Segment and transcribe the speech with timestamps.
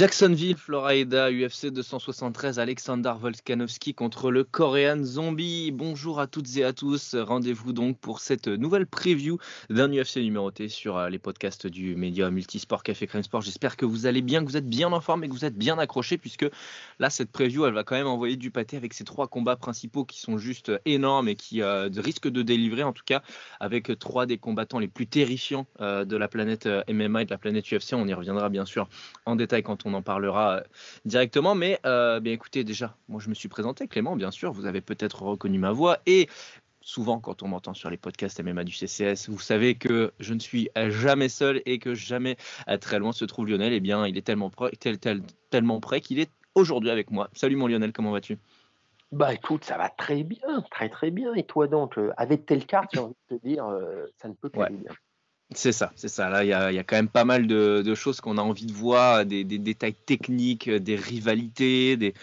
[0.00, 5.72] Jacksonville, Florida, UFC 273, Alexander Volkanovski contre le Korean Zombie.
[5.72, 7.14] Bonjour à toutes et à tous.
[7.14, 9.36] Rendez-vous donc pour cette nouvelle preview
[9.68, 13.42] d'un UFC numéroté sur euh, les podcasts du média multisport Café Crème Sport.
[13.42, 15.58] J'espère que vous allez bien, que vous êtes bien en forme et que vous êtes
[15.58, 16.46] bien accrochés puisque
[16.98, 20.06] là, cette preview, elle va quand même envoyer du pâté avec ces trois combats principaux
[20.06, 23.20] qui sont juste énormes et qui euh, risquent de délivrer en tout cas
[23.60, 27.38] avec trois des combattants les plus terrifiants euh, de la planète MMA et de la
[27.38, 27.92] planète UFC.
[27.92, 28.88] On y reviendra bien sûr
[29.26, 30.60] en détail quand on en parlera euh,
[31.04, 31.54] directement.
[31.54, 34.80] Mais euh, bien écoutez, déjà, moi je me suis présenté, Clément, bien sûr, vous avez
[34.80, 36.28] peut-être reconnu ma voix et
[36.82, 40.38] souvent quand on m'entend sur les podcasts MMA du CCS, vous savez que je ne
[40.38, 42.36] suis jamais seul et que jamais
[42.68, 43.72] euh, très loin se trouve Lionel.
[43.72, 47.28] Eh bien, il est tellement prêt, tel- tel- tellement prêt qu'il est aujourd'hui avec moi.
[47.32, 48.38] Salut mon Lionel, comment vas-tu?
[49.12, 51.34] Bah écoute, ça va très bien, très très bien.
[51.34, 54.34] Et toi donc, euh, avec telle carte, j'ai envie de te dire, euh, ça ne
[54.34, 54.92] peut qu'aller bien.
[55.52, 56.28] C'est ça, c'est ça.
[56.30, 59.26] Là, il y a, quand même pas mal de, choses qu'on a envie de voir,
[59.26, 62.14] des, détails techniques, euh, des rivalités, des.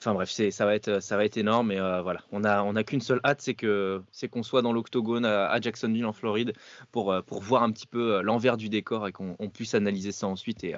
[0.00, 1.70] Enfin bref, ça va être, ça va être énorme.
[1.70, 4.60] Et euh, voilà, on a, on a qu'une seule hâte, c'est que, c'est qu'on soit
[4.60, 6.54] dans l'octogone à, Jacksonville en Floride
[6.90, 10.10] pour, euh, pour voir un petit peu l'envers du décor et qu'on on puisse analyser
[10.10, 10.64] ça ensuite.
[10.64, 10.74] Et,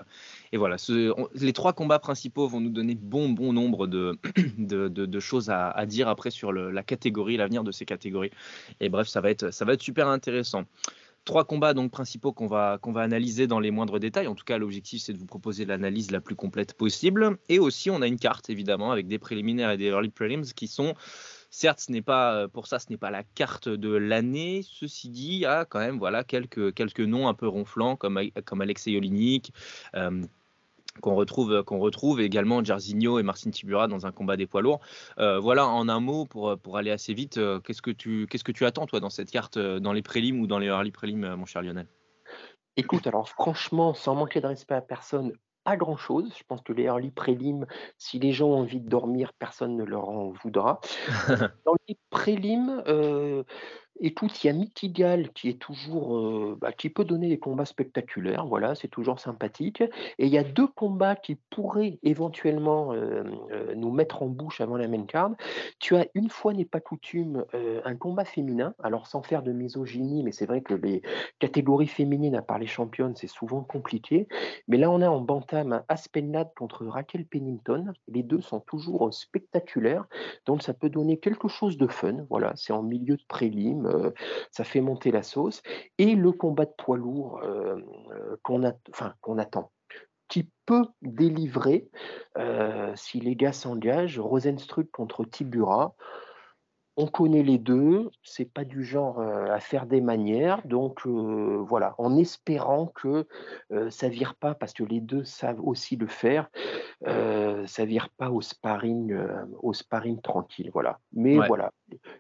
[0.53, 4.19] voilà, ce- les trois combats principaux vont nous donner bon, bon nombre de,
[5.20, 8.31] choses à, dire après sur la catégorie, l'avenir de ces catégories.
[8.81, 10.66] Et bref, ça va être super intéressant.
[11.24, 14.26] Trois combats donc principaux qu'on va, qu'on va analyser dans les moindres détails.
[14.26, 17.38] En tout cas, l'objectif, c'est de vous proposer l'analyse la plus complète possible.
[17.48, 20.68] Et aussi, on a une carte, évidemment, avec des préliminaires et des early prelims qui
[20.68, 20.94] sont,
[21.48, 24.62] certes, ce n'est pas, euh, pour ça, ce n'est pas la carte de l'année.
[24.64, 28.20] Ceci dit, il y a quand même voilà, quelques, quelques noms un peu ronflants, comme,
[28.44, 29.52] comme Alexei Olinik,
[29.94, 30.22] euh,
[31.00, 34.81] qu'on retrouve, qu'on retrouve également Jairzinho et Marcin Tibura dans un combat des poids lourds.
[35.19, 38.44] Euh, voilà, en un mot, pour, pour aller assez vite, euh, qu'est-ce que tu qu'est-ce
[38.44, 40.91] que tu attends, toi, dans cette carte, euh, dans les prélims ou dans les early
[40.91, 41.87] prélims, euh, mon cher Lionel?
[42.77, 45.32] Écoute, alors franchement, sans manquer de respect à personne,
[45.65, 46.32] pas grand-chose.
[46.37, 47.66] Je pense que les early prélims,
[47.99, 50.81] si les gens ont envie de dormir, personne ne leur en voudra.
[51.65, 53.44] Dans les prélims, euh,
[54.00, 57.65] écoute, il y a Mitigal qui est toujours, euh, bah, qui peut donner des combats
[57.65, 58.47] spectaculaires.
[58.47, 59.82] Voilà, c'est toujours sympathique.
[60.19, 63.22] Et il y a deux combats qui pourraient éventuellement euh,
[63.53, 65.32] euh, nous mettre en bouche avant la main card.
[65.78, 67.44] Tu as une fois n'est pas coutume
[67.84, 68.75] un combat féminin.
[68.82, 71.03] Alors sans faire de misogynie, mais c'est vrai que les
[71.38, 74.28] catégories féminines à part les championnes, c'est souvent compliqué.
[74.69, 77.93] Mais là, on a en bantam un Aspenlad contre Raquel Pennington.
[78.09, 80.06] Les deux sont toujours spectaculaires,
[80.47, 82.26] donc ça peut donner quelque chose de fun.
[82.31, 84.10] Voilà, c'est en milieu de prélim, euh,
[84.50, 85.62] ça fait monter la sauce.
[85.98, 87.76] Et le combat de poids lourd euh,
[88.12, 89.72] euh, qu'on attend
[90.28, 91.86] qui peut délivrer
[92.96, 94.18] si les gars s'engagent.
[94.18, 95.94] Rosenstruck contre Tibura.
[96.97, 101.59] On connaît les deux, c'est pas du genre euh, à faire des manières, donc euh,
[101.66, 103.27] voilà, en espérant que
[103.72, 106.50] euh, ça vire pas, parce que les deux savent aussi le faire,
[107.09, 109.12] euh, ça vire pas au sparring,
[109.60, 111.00] au sparring tranquille, voilà.
[111.12, 111.49] Mais Ouais.
[111.49, 111.72] voilà,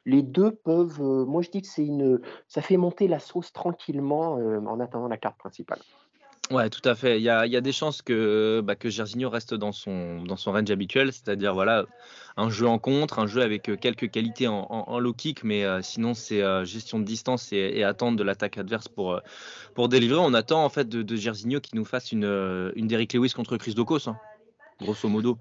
[0.06, 4.32] les deux peuvent, moi je dis que c'est une, ça fait monter la sauce tranquillement
[4.32, 5.78] en attendant la carte principale.
[6.50, 7.18] Ouais, tout à fait.
[7.18, 10.70] Il y a, des chances que, bah, que Jairzinho reste dans son, dans son range
[10.70, 11.86] habituel, c'est-à-dire voilà,
[12.36, 15.64] un jeu en contre, un jeu avec euh, quelques qualités en, en- low kick, mais
[15.64, 19.20] euh, sinon c'est euh, gestion de distance et, et attente de l'attaque adverse pour,
[19.74, 20.18] pour délivrer.
[20.20, 23.56] On attend en fait de, de Jairzinho qui nous fasse une, une Derrick Lewis contre
[23.56, 24.18] Chris Dokos, hein,
[24.80, 25.38] grosso modo.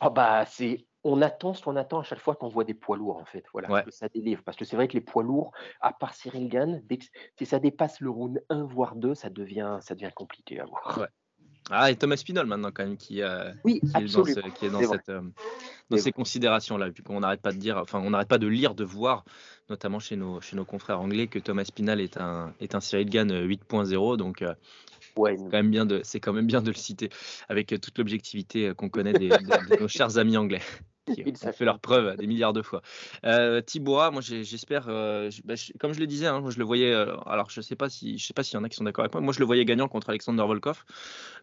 [0.00, 2.96] Ah bah c'est on attend ce qu'on attend à chaque fois qu'on voit des poids
[2.96, 3.84] lourds en fait, voilà, Ouais.
[3.84, 4.42] que ça délivre.
[4.44, 7.04] Parce que c'est vrai que les poids lourds, à part Cyril Gann, dès que
[7.38, 10.98] si ça dépasse le round 1 voire 2, ça devient ça devient compliqué à voir.
[10.98, 11.06] Ouais.
[11.70, 14.54] Ah, et Thomas Pinol maintenant quand même qui, euh, Oui, qui est dans, ce- absolument.
[14.54, 14.96] qui est dans C'est vrai.
[14.96, 15.20] cette, euh,
[15.88, 18.46] dans C'est ces considérations-là, vu qu'on n'arrête pas de dire, enfin on n'arrête pas de
[18.48, 19.24] lire, de voir,
[19.68, 23.08] notamment chez nos, chez nos confrères anglais, que Thomas Pinal est un, est un Cyril
[23.08, 24.54] Gann euh, 8.0, donc euh,
[25.16, 27.08] Ouais, quand même bien de, c'est quand même bien de le citer
[27.48, 29.28] avec toute l'objectivité qu'on connaît des-
[29.70, 30.60] de, de nos chers amis anglais.
[31.14, 32.82] Qui ont fait leur preuve des milliards de fois.
[33.24, 33.60] Euh,
[34.10, 36.92] moi j'espère, euh, bah, comme je le disais, hein, moi, je le voyais.
[36.92, 38.18] euh, alors je sais sais pas s'il
[38.54, 39.20] y en a qui sont d'accord avec moi.
[39.20, 40.84] Moi je le voyais gagnant contre Alexander Volkov.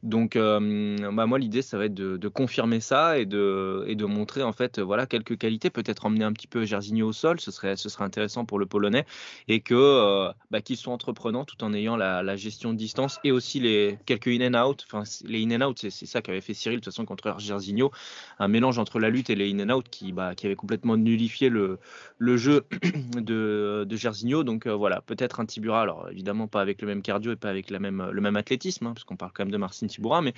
[0.04, 4.06] Donc euh, bah, moi l'idée ça va être de, confirmer ça et de et de
[4.06, 7.52] montrer en fait voilà quelques qualités, peut-être emmener un petit peu Jairzinho au sol, ce
[7.52, 9.06] serait ce serait intéressant pour le Polonais
[9.48, 13.60] et que bah, qu'ils soient entreprenants tout en ayant la, gestion de distance et aussi
[13.60, 14.86] les quelques in and out.
[14.88, 17.92] Enfin les in and out c'est ça qu'avait fait Cyril de toute façon contre Jairzinho,
[18.40, 20.98] un mélange entre la lutte et les in and out qui bah, qui avait complètement
[20.98, 21.80] nullifié le
[22.18, 22.65] le jeu
[23.15, 24.44] de, de Jairzinho.
[24.44, 25.81] Donc euh, voilà, peut-être un Tibura.
[25.81, 28.88] Alors évidemment pas avec le même cardio et pas avec la même, le même athlétisme,
[28.88, 30.21] hein, parce qu'on parle quand même de Marcin Tibura.
[30.21, 30.33] Mais,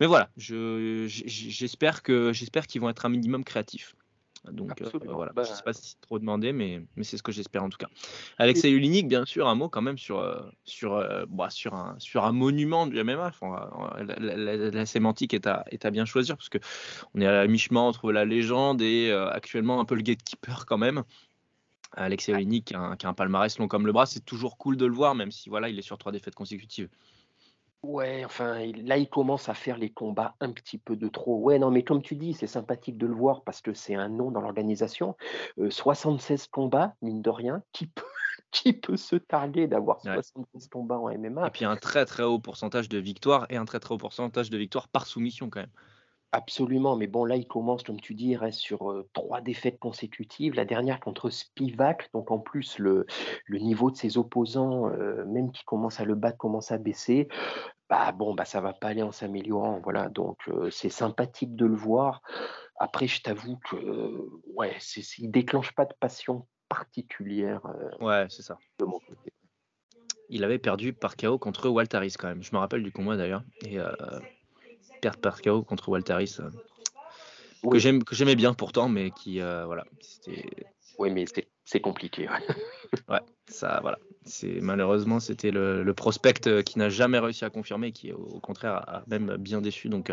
[0.00, 2.02] mais voilà, je- j'espère
[2.32, 3.94] j'espère qu'ils vont être un minimum créatifs.
[4.50, 7.22] Donc euh, voilà, Bah, je sais pas si c'est trop demandé, mais, mais c'est ce
[7.22, 7.86] que j'espère en tout cas.
[8.38, 11.94] Alexei Ulinik, bien sûr, un mot quand même sur, euh, sur, euh, bah, sur, un,
[11.98, 13.28] sur un monument du MMA.
[13.28, 16.58] Enfin, la, la- la- la sémantique est à, est à bien choisir parce que
[17.14, 20.78] on est à mi-chemin entre la légende et euh, actuellement un peu le gatekeeper quand
[20.78, 21.04] même.
[21.94, 24.56] Alexei Olinik qui, a un- qui a un palmarès long comme le bras, c'est toujours
[24.56, 26.88] cool de le voir, même si voilà, il est sur trois défaites consécutives.
[27.82, 31.38] Ouais, enfin, il- là, il commence à faire les combats un petit peu de trop.
[31.40, 34.08] Ouais, non, mais comme tu dis, c'est sympathique de le voir parce que c'est un
[34.08, 35.16] nom dans l'organisation.
[35.58, 38.04] Euh, 76 combats, mine de rien, qui peut,
[38.52, 40.14] qui peut se targuer d'avoir Ouais.
[40.14, 41.48] 76 combats en MMA?
[41.48, 44.48] Et puis un très très haut pourcentage de victoires et un très très haut pourcentage
[44.48, 45.70] de victoires par soumission quand même.
[46.34, 50.54] Absolument, mais bon, là, il commence, comme tu dis, sur euh, trois défaites consécutives.
[50.54, 53.04] La dernière contre Spivak, donc en plus, le,
[53.44, 57.28] le niveau de ses opposants, euh, même qui commencent à le battre, commence à baisser.
[57.90, 60.08] Bah bon, bah ça va pas aller en s'améliorant, voilà.
[60.08, 62.22] Donc euh, c'est sympathique de le voir.
[62.76, 63.76] Après, je t'avoue que,
[64.54, 67.60] ouais, c'est, il déclenche pas de passion particulière
[68.00, 68.56] Ouais, c'est ça.
[68.78, 69.34] de mon côté.
[70.30, 72.42] Il avait perdu par KO contre Waltaris quand même.
[72.42, 73.44] Je me rappelle du combat d'ailleurs.
[73.66, 73.78] Et
[75.02, 79.40] perdre par KO contre Waltaris, euh, que Oui, j'aime que j'aimais bien pourtant, mais qui
[79.40, 80.48] euh, voilà, c'était
[80.98, 81.24] oui, mais
[81.64, 82.28] c'est, compliqué.
[82.28, 82.38] ouais.
[83.08, 83.98] Ouais, ça, voilà.
[84.24, 88.38] C'est malheureusement c'était le, le prospect euh, qui n'a jamais réussi à confirmer, qui au,
[88.40, 89.88] contraire a, même bien déçu.
[89.88, 90.12] Donc,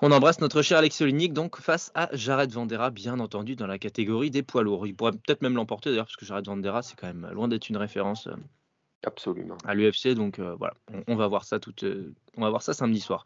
[0.00, 3.78] on embrasse notre cher Alex Olinik donc face à Jared Vandera, bien entendu dans la
[3.78, 4.86] catégorie des poids lourds.
[4.86, 7.68] Il pourrait peut-être même l'emporter d'ailleurs, parce que Jared Vandera c'est quand même loin d'être
[7.68, 8.28] une référence
[9.06, 9.56] Absolument.
[9.64, 10.14] à l'UFC.
[10.14, 10.74] Donc euh, voilà,
[11.06, 13.24] on, va voir ça tout, euh, on va voir ça samedi soir.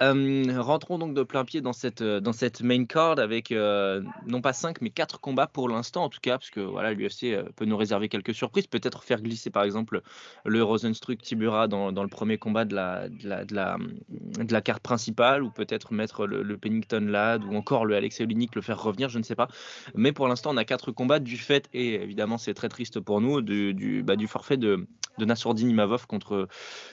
[0.00, 4.02] Euh, rentrons donc de plein pied dans cette, euh, dans cette main card avec euh,
[4.26, 7.36] non pas 5 mais 4 combats pour l'instant en tout cas, parce que voilà, l'UFC
[7.54, 10.02] peut nous réserver quelques surprises, peut-être faire glisser par exemple
[10.44, 14.82] le Rosenstruck Tibura dans, dans le premier combat de la, de la, de la, carte
[14.82, 19.08] principale, ou peut-être mettre le, Pennington Lad, ou encore le Alexei Olinik, le faire revenir,
[19.08, 19.48] je ne sais pas.
[19.94, 23.20] Mais pour l'instant, on a 4 combats du fait, et évidemment c'est très triste pour
[23.20, 24.86] nous, du, du, bah, forfait de,
[25.18, 25.76] de Nassourdine
[26.08, 26.48] contre,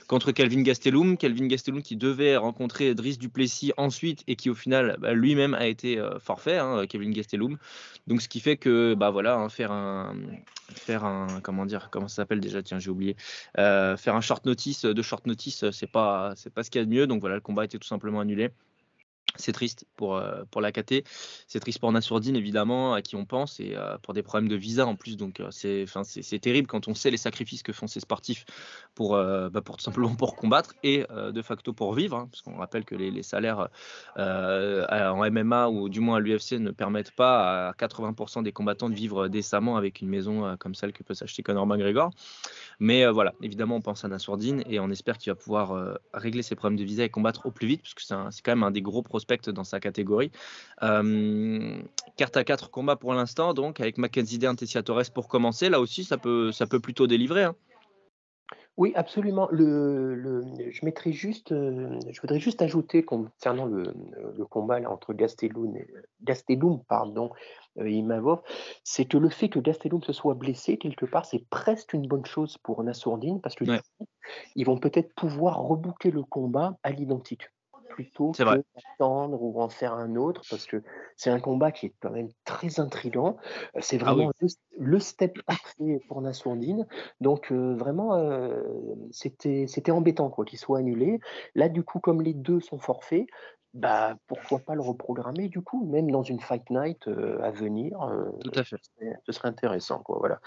[0.08, 1.18] contre Calvin Gastelum.
[1.18, 5.68] Calvin Gastelum qui devait rencontrer Driss Duplessis ensuite et qui au final bah, lui-même a
[5.68, 7.58] été euh, forfait, hein, Calvin Gastelum.
[8.08, 10.16] Donc ce qui fait que bah voilà, hein, faire un
[10.70, 12.62] faire un comment dire comment ça s'appelle déjà?
[12.64, 13.16] Tiens j'ai oublié.
[13.58, 16.84] Euh, faire un short notice de short notice c'est pas c'est pas ce qu'il y
[16.84, 17.08] a de mieux.
[17.08, 18.50] Donc voilà le combat été tout simplement annulé
[19.36, 21.04] c'est triste pour, euh, pour la KT,
[21.48, 24.56] c'est triste pour Nassourdine évidemment, à qui on pense, et euh, pour des problèmes de
[24.56, 25.18] visa en plus.
[25.18, 28.46] Donc euh, c'est terrible quand on sait les sacrifices que font ces sportifs
[28.96, 32.28] pour, euh, bah, pour tout simplement pour combattre et euh, de facto pour vivre, hein,
[32.32, 33.68] parce qu'on rappelle que les, les salaires
[34.18, 38.96] en MMA ou du moins à l'UFC ne permettent pas à 80% des combattants de
[38.96, 42.12] vivre décemment avec une maison comme celle que peut s'acheter Conor McGregor.
[42.80, 46.56] Mais voilà, évidemment, on pense à Nassourdine et on espère qu'il va pouvoir régler ses
[46.56, 48.02] problèmes de visa et combattre au plus vite, parce que
[48.32, 50.32] c'est quand même un des gros prospects dans sa catégorie.
[50.84, 51.82] Euh,
[52.18, 55.70] carte à 4 combats pour l'instant, donc avec Mackenzie Dern, Tessia Torres pour commencer.
[55.70, 57.44] Là aussi, ça peut, ça peut plutôt délivrer.
[57.44, 57.56] hein.
[58.78, 59.48] Oui, absolument.
[59.52, 63.94] Le, le- je mettrais juste, euh, je voudrais juste ajouter concernant le,
[64.36, 65.88] le combat là, entre Gastelum et,
[66.24, 67.32] Gastelum, pardon,
[67.78, 68.42] euh, et Imavov,
[68.84, 72.26] c'est que le fait que Gastelum se soit blessé quelque part, c'est presque une bonne
[72.26, 73.82] chose pour Nassourdine parce que Ouais.
[74.56, 77.52] ils vont peut-être pouvoir rebooker le combat à l'identique
[77.94, 78.64] plutôt que vrai.
[78.76, 80.82] d'attendre ou en faire un autre parce que
[81.16, 83.38] c'est un combat qui est quand même très intrigant.
[83.76, 84.24] Euh, C'est Ah oui.
[84.24, 84.48] vraiment le,
[84.80, 86.88] le step parfait pour Nassourdine.
[87.20, 88.64] Donc euh, vraiment, euh,
[89.12, 91.20] c'était c'était embêtant quoi qu'il soit annulé.
[91.56, 93.26] Là, du coup, comme les deux sont forfaits,
[93.74, 97.98] bah pourquoi pas le reprogrammer du coup, même dans une fight night euh, à venir.
[98.42, 98.76] Tout à fait.
[99.26, 100.18] ce serait- intéressant quoi.
[100.20, 100.42] Voilà.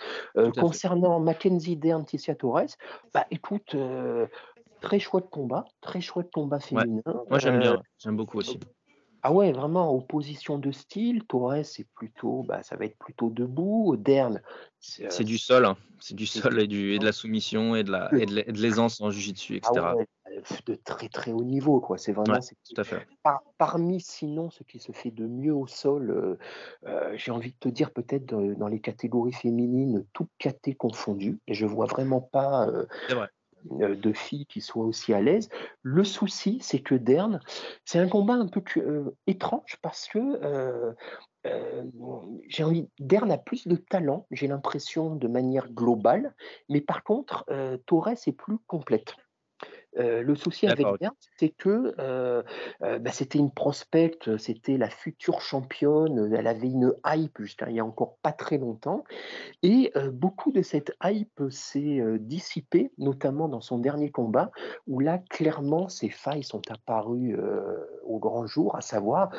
[0.53, 2.77] Concernant Mackenzie Dern, Ticia Torres,
[3.15, 3.75] bah écoute.
[4.85, 7.03] Euh, Très chouette combat, très chouette combat féminin.
[7.31, 8.59] Moi, j'aime Euh, bien, j'aime beaucoup aussi.
[9.23, 11.25] ah ouais, vraiment, opposition de style.
[11.25, 13.97] Torres, c'est plutôt, bah, ça va être plutôt debout.
[13.97, 14.43] Dern,
[14.81, 15.77] c'est C'est euh, du sol, hein.
[16.01, 18.61] c'est du sol du et, du, et de la soumission et de la- et de
[18.61, 19.95] l'aisance en jiu-jitsu, Ah etc.
[19.97, 20.07] ouais,
[20.67, 21.81] de très très haut niveau.
[21.81, 21.97] Quoi.
[21.97, 22.41] C'est vraiment Ouais,
[22.75, 23.07] tout à fait.
[23.23, 26.39] par- parmi sinon ce qui se fait de mieux au sol, euh,
[26.87, 31.39] euh, j'ai envie de te dire peut-être dans, dans les catégories féminines, toutes caté confondues,
[31.47, 33.29] et je vois vraiment pas euh, C'est vrai.
[33.81, 35.49] Euh, de filles qui soient aussi à l'aise.
[35.83, 37.41] Le souci, c'est que Dern,
[37.85, 40.93] c'est un combat un peu euh, étrange parce que euh,
[42.49, 46.35] j'ai envie, Dern a plus de talent, j'ai l'impression, de manière globale,
[46.71, 47.45] mais par contre,
[47.85, 49.15] Torres est plus complète.
[49.99, 50.85] Euh, le souci avec.
[51.01, 52.43] Dern, c'est que euh,
[52.83, 57.77] euh, bah, c'était une prospecte, c'était la future championne, elle avait une hype jusqu'à il
[57.77, 59.05] y a encore pas très longtemps,
[59.63, 64.51] et beaucoup de cette hype s'est dissipée, notamment dans son dernier combat,
[64.87, 67.39] où là, clairement, ses failles sont apparues
[68.05, 69.31] au grand jour, à savoir,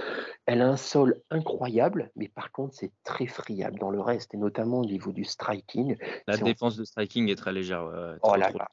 [0.46, 4.38] elle a un sol incroyable, mais par contre, c'est très friable dans le reste, et
[4.38, 5.98] notamment au niveau du striking.
[6.28, 7.86] La défense de striking est très légère.
[7.86, 8.68] ouais, Oh là là.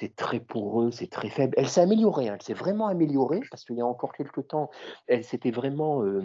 [0.00, 1.54] C'est très poreux, c'est très faible.
[1.56, 4.70] Elle s'est améliorée, hein, elle s'est vraiment améliorée, parce qu'il y a encore quelques temps,
[5.06, 6.22] elle s'était vraiment euh,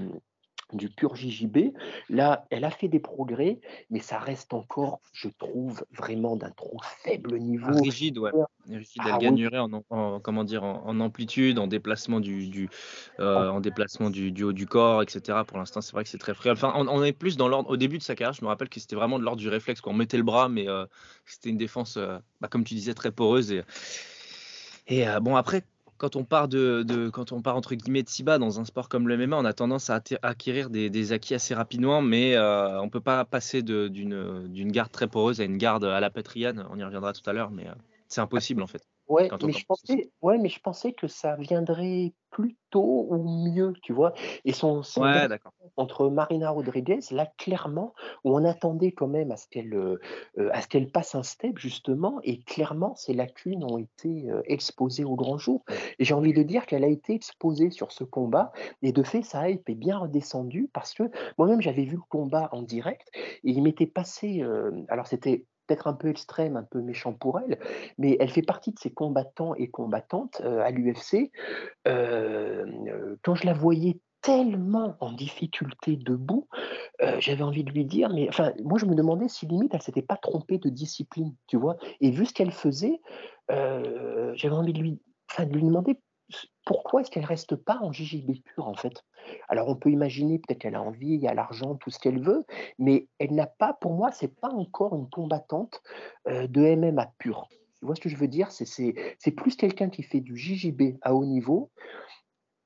[0.74, 1.74] du pur JJB.
[2.10, 3.60] Là, elle a fait des progrès,
[3.90, 7.66] mais ça reste encore, je trouve, vraiment d'un trop faible niveau.
[7.68, 8.32] Ah, rigide, ouais.
[8.68, 9.22] Rigide, Ah elle oui.
[9.24, 12.70] gagnerait en, en- comment dire, en, en amplitude, en déplacement du, du
[13.20, 15.44] euh, en déplacement du, du haut du corps, etc.
[15.46, 16.58] Pour l'instant, c'est vrai que c'est très friable.
[16.62, 17.70] Enfin, on, on est plus dans l'ordre.
[17.70, 19.82] Au début de sa carrière, je me rappelle que c'était vraiment de l'ordre du réflexe.
[19.82, 20.86] Quand on mettait le bras, mais euh,
[21.26, 23.52] c'était une défense, euh, bah, comme tu disais, très poreuse.
[23.52, 23.64] Et,
[24.88, 25.64] et euh, bon, après,
[26.00, 28.90] quand on part de, quand on part entre guillemets de si bas dans un sport
[28.90, 32.90] comme le MMA, on a tendance à acquérir des, acquis assez rapidement, mais euh, on
[32.90, 36.66] peut pas passer d'une garde très poreuse à une garde à la Patriane.
[36.72, 37.74] On y reviendra tout à l'heure, mais euh,
[38.08, 38.82] c'est impossible en fait.
[39.10, 43.74] Ouais, mais je pensais, ouais, mais je pensais que ça viendrait plus tôt ou mieux,
[43.82, 44.14] tu vois.
[44.46, 45.28] Et son, Ouais,
[45.76, 49.98] contre Marina Rodriguez, là, clairement, où on attendait quand même à ce qu'elle euh,
[50.38, 54.42] euh, à ce qu'elle passe un step, justement, et clairement, ses lacunes ont été euh,
[54.46, 55.64] exposées au grand jour.
[55.98, 58.52] Et j'ai envie de dire qu'elle a été exposée sur ce combat,
[58.84, 61.04] et de fait, sa hype est bien redescendue, parce que
[61.38, 65.88] moi-même, j'avais vu le combat en direct, et il m'était passé, euh, alors c'était peut-être
[65.88, 67.60] un peu extrême, un peu méchant pour elle,
[68.00, 71.32] mais elle fait partie de ces combattants et combattantes euh, à l'UFC.
[71.88, 76.50] euh, euh, quand je la voyais tellement en difficulté debout,
[77.20, 80.02] j'avais envie de lui dire, mais enfin, moi je me demandais si limite elle s'était
[80.02, 81.78] pas trompée de discipline, tu vois.
[82.02, 83.00] Et vu ce qu'elle faisait,
[83.48, 85.00] j'avais envie de lui,
[85.40, 85.98] de lui demander
[86.66, 89.04] pourquoi est-ce qu'elle reste pas en JJB pur en fait?
[89.48, 92.22] Alors on peut imaginer peut-être qu'elle a envie, il y a l'argent, tout ce qu'elle
[92.22, 92.46] veut,
[92.78, 95.82] mais elle n'a pas, pour moi, c'est pas encore une combattante
[96.28, 97.48] euh, de MMA pur.
[97.80, 98.52] Tu vois ce que je veux dire?
[98.52, 98.94] C'est-
[99.36, 101.72] plus quelqu'un qui fait du JJB à haut niveau,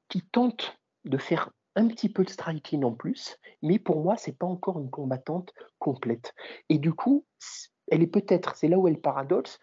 [0.10, 4.38] qui tente de faire un petit peu de striking en plus, mais pour moi, c'est
[4.38, 6.34] pas encore une combattante complète.
[6.70, 7.26] Et du coup,
[7.88, 9.60] elle est peut-être, c'est là où elle paradoxe,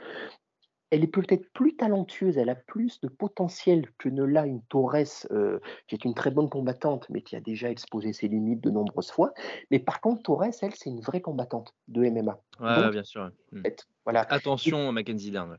[0.90, 5.26] elle est peut-être plus talentueuse, elle a plus de potentiel que ne l'a une Torres,
[5.30, 8.70] euh, qui est une très bonne combattante, mais qui a déjà exposé ses limites de
[8.70, 9.32] nombreuses fois.
[9.70, 12.38] Mais par contre, Torres, elle, c'est une vraie combattante de MMA.
[12.60, 13.30] Ouais, Donc, bien sûr.
[13.52, 13.62] Hmm.
[13.62, 15.58] fait, Voilà, Attention, Mackenzie Dern.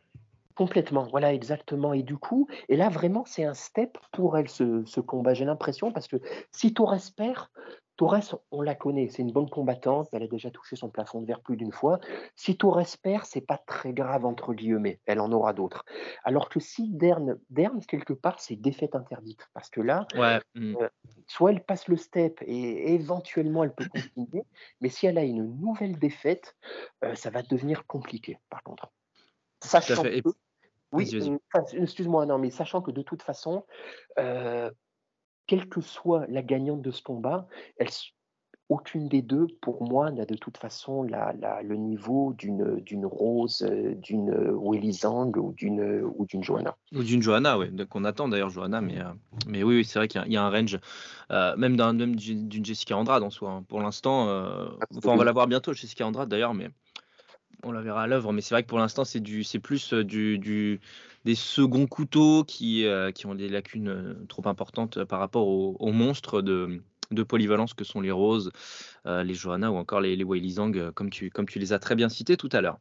[0.56, 1.94] complètement, voilà, exactement.
[1.94, 5.46] Et du coup, et là, vraiment, c'est un step pour elle, ce, ce combat, j'ai
[5.46, 6.18] l'impression, parce que
[6.52, 7.48] si Torres perd,
[8.02, 11.28] Torres, on la connaît, c'est une bonne combattante, elle a déjà touché son plafond de
[11.28, 12.00] verre plus d'une fois.
[12.36, 15.86] Si Torres perd, c'est pas très grave, entre guillemets, elle en aura d'autres.
[16.24, 20.40] Alors que si Dern, Dern quelque part, c'est défaite interdite, parce que là, Ouais.
[20.56, 20.78] hmm.
[21.28, 24.46] soit elle passe le step et éventuellement elle peut continuer,
[24.80, 26.56] mais si elle a une nouvelle défaite,
[27.04, 28.92] euh, ça va devenir compliqué, par contre.
[29.64, 30.24] Sachant que,
[30.92, 31.38] oui, euh,
[31.74, 33.64] excuse-moi, non, mais sachant que de toute façon,
[34.20, 34.72] euh,
[35.52, 37.90] quelle que soit la gagnante de ce combat, elle,
[38.70, 43.62] aucune des deux, pour moi, n'a de toute façon la, la- le niveau d'une Rose,
[43.70, 46.78] euh, d'une Willy Zhang ou d'une ou d'une Johanna.
[46.96, 49.12] Ou d'une Johanna, ouais, donc on attend d'ailleurs Johanna, mais, euh,
[49.46, 50.80] mais oui, oui, c'est vrai qu'il y, a- il y a un range,
[51.32, 53.52] euh, même d'un- même d'une Jessica Andrade en soi.
[53.52, 53.66] hein.
[53.68, 56.70] Pour l'instant, euh, enfin, on va la voir bientôt, Jessica Andrade d'ailleurs, mais
[57.64, 58.32] on la verra à l'œuvre.
[58.32, 59.20] Mais c'est vrai que pour l'instant, c'est
[59.60, 60.80] plus euh, du, du,
[61.26, 65.48] des seconds couteaux qui, euh, qui ont des lacunes euh, trop importantes euh, par rapport
[65.48, 68.52] aux, aux monstres de, de polyvalence que sont les Roses,
[69.06, 71.96] euh, les Johanna ou encore les, les Zhang, comme tu, comme tu les as très
[71.96, 72.80] bien cités tout à l'heure.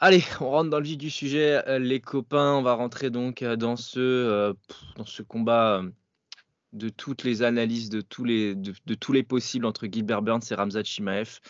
[0.00, 2.54] Allez, on rentre dans le vif du sujet, les copains.
[2.54, 4.54] On va rentrer donc dans ce,
[4.96, 5.82] dans ce combat
[6.72, 10.42] de toutes les analyses, de tous les, de, de tous les possibles entre Gilbert Burns
[10.50, 11.40] et Ramzat Chimaev.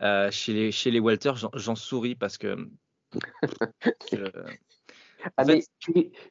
[0.00, 2.56] Euh, chez les chez les Walters, j'en- j'en souris parce que
[4.12, 4.30] je-
[5.36, 5.44] Ah,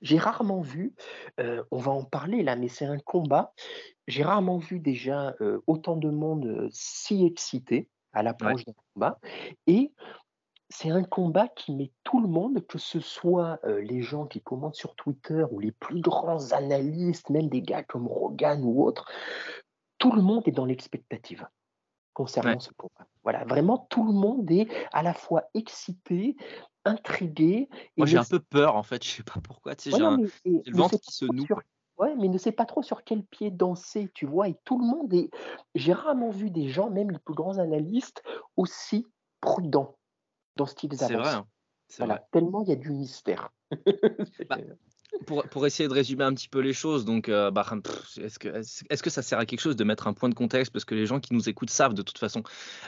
[0.02, 0.94] j'ai- rarement vu,
[1.40, 3.54] euh, on va en parler là, mais c'est un combat.
[4.08, 9.20] J'ai rarement vu déjà euh, autant de monde euh, si excité à l'approche d'un combat.
[9.68, 9.94] Et
[10.70, 14.76] c'est un combat qui met tout le monde, que ce soit, les gens qui commentent
[14.76, 19.10] sur Twitter ou les plus grands analystes, même des gars comme Rogan ou autres,
[19.98, 21.46] tout le monde est dans l'expectative
[22.14, 22.60] concernant Ouais.
[22.60, 23.06] ce combat.
[23.24, 26.36] Voilà, vraiment tout le monde est à la fois excité,
[26.86, 29.92] intrigué Moi, j'ai ne un peu peur, en fait, je sais pas pourquoi, tu sais,
[29.92, 30.18] Ouais, j'ai
[30.66, 31.62] le ne ventre qui se noue, sur
[31.98, 34.48] ouais, mais ne sait pas trop sur quel pied danser, tu vois?
[34.50, 35.30] Et tout le monde est
[35.76, 38.24] j'ai rarement vu des gens, même les plus grands analystes,
[38.58, 39.06] aussi
[39.42, 39.98] prudents
[40.58, 41.34] dans ce qu'ils C'est vrai, avancent.
[41.34, 41.48] hein,
[42.00, 42.22] Voilà, vrai.
[42.32, 43.52] tellement il y a du mystère.
[44.50, 44.60] Bah,
[45.26, 47.66] pour essayer de résumer un petit peu les choses, donc heu, bah,
[48.18, 50.72] est-ce que ça sert à quelque chose de mettre un point de contexte?
[50.72, 52.44] Parce que les gens qui nous écoutent savent de toute façon,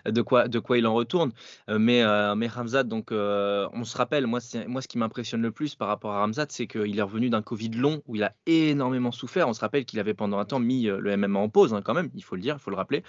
[0.06, 1.32] de quoi il en retourne.
[1.70, 5.52] Heu, mais heu, mais Ramzat donc heu, on se rappelle, moi ce qui m'impressionne le
[5.52, 8.34] plus par rapport à Ramzat, c'est qu'il est revenu d'un covid long où il a
[8.46, 9.48] énormément souffert.
[9.48, 11.94] On se rappelle qu'il avait pendant un temps mis, le MMA en pause, hein, quand
[11.94, 13.04] même, il faut le dire, il faut le rappeler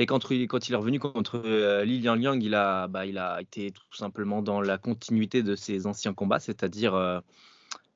[0.00, 3.72] et quand il est revenu contre, heu, Li Liangliang, il a, bah, il a été
[3.72, 6.94] tout simplement dans la continuité de ses anciens combats, c'est-à-dire,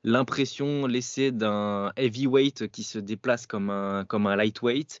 [0.03, 4.99] l'impression laissée d'un heavyweight qui se déplace comme un comme un lightweight,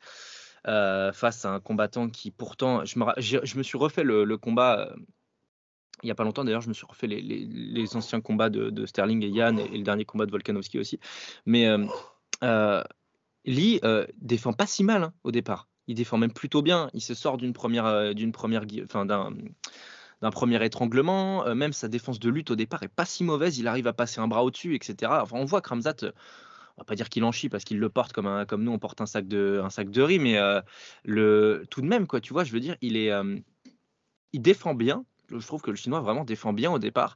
[0.67, 4.89] heu, face à un combattant qui pourtant je me je me suis refait le combat,
[4.95, 5.05] heu,
[6.03, 8.49] il y a pas longtemps d'ailleurs, je me suis refait les les les anciens combats
[8.49, 10.99] de Sterling et Yan et le dernier combat de Volkanovski aussi.
[11.45, 12.83] Mais heu,
[13.45, 15.67] Lee, heu, défend pas si mal, hein, au départ.
[15.87, 16.89] Il défend même plutôt bien.
[16.93, 19.05] Il se sort d'une première, re d'une première enfin
[20.23, 23.57] d'un premier étranglement, heu, même sa défense de lutte au départ est pas si mauvaise.
[23.59, 25.21] Il arrive à passer un bras au-dessus et cetera.
[25.21, 26.13] Enfin, on voit que Khamzat, heu,
[26.77, 28.71] on va pas dire qu'il en chie parce qu'il le porte comme un comme nous
[28.71, 30.61] on porte un sac de un sac de riz, mais heu,
[31.03, 32.45] le tout de même quoi, tu vois?
[32.45, 33.41] Je veux dire, il est, hem,
[34.31, 35.03] il défend bien.
[35.29, 37.15] Je trouve que le Chinois vraiment défend bien au départ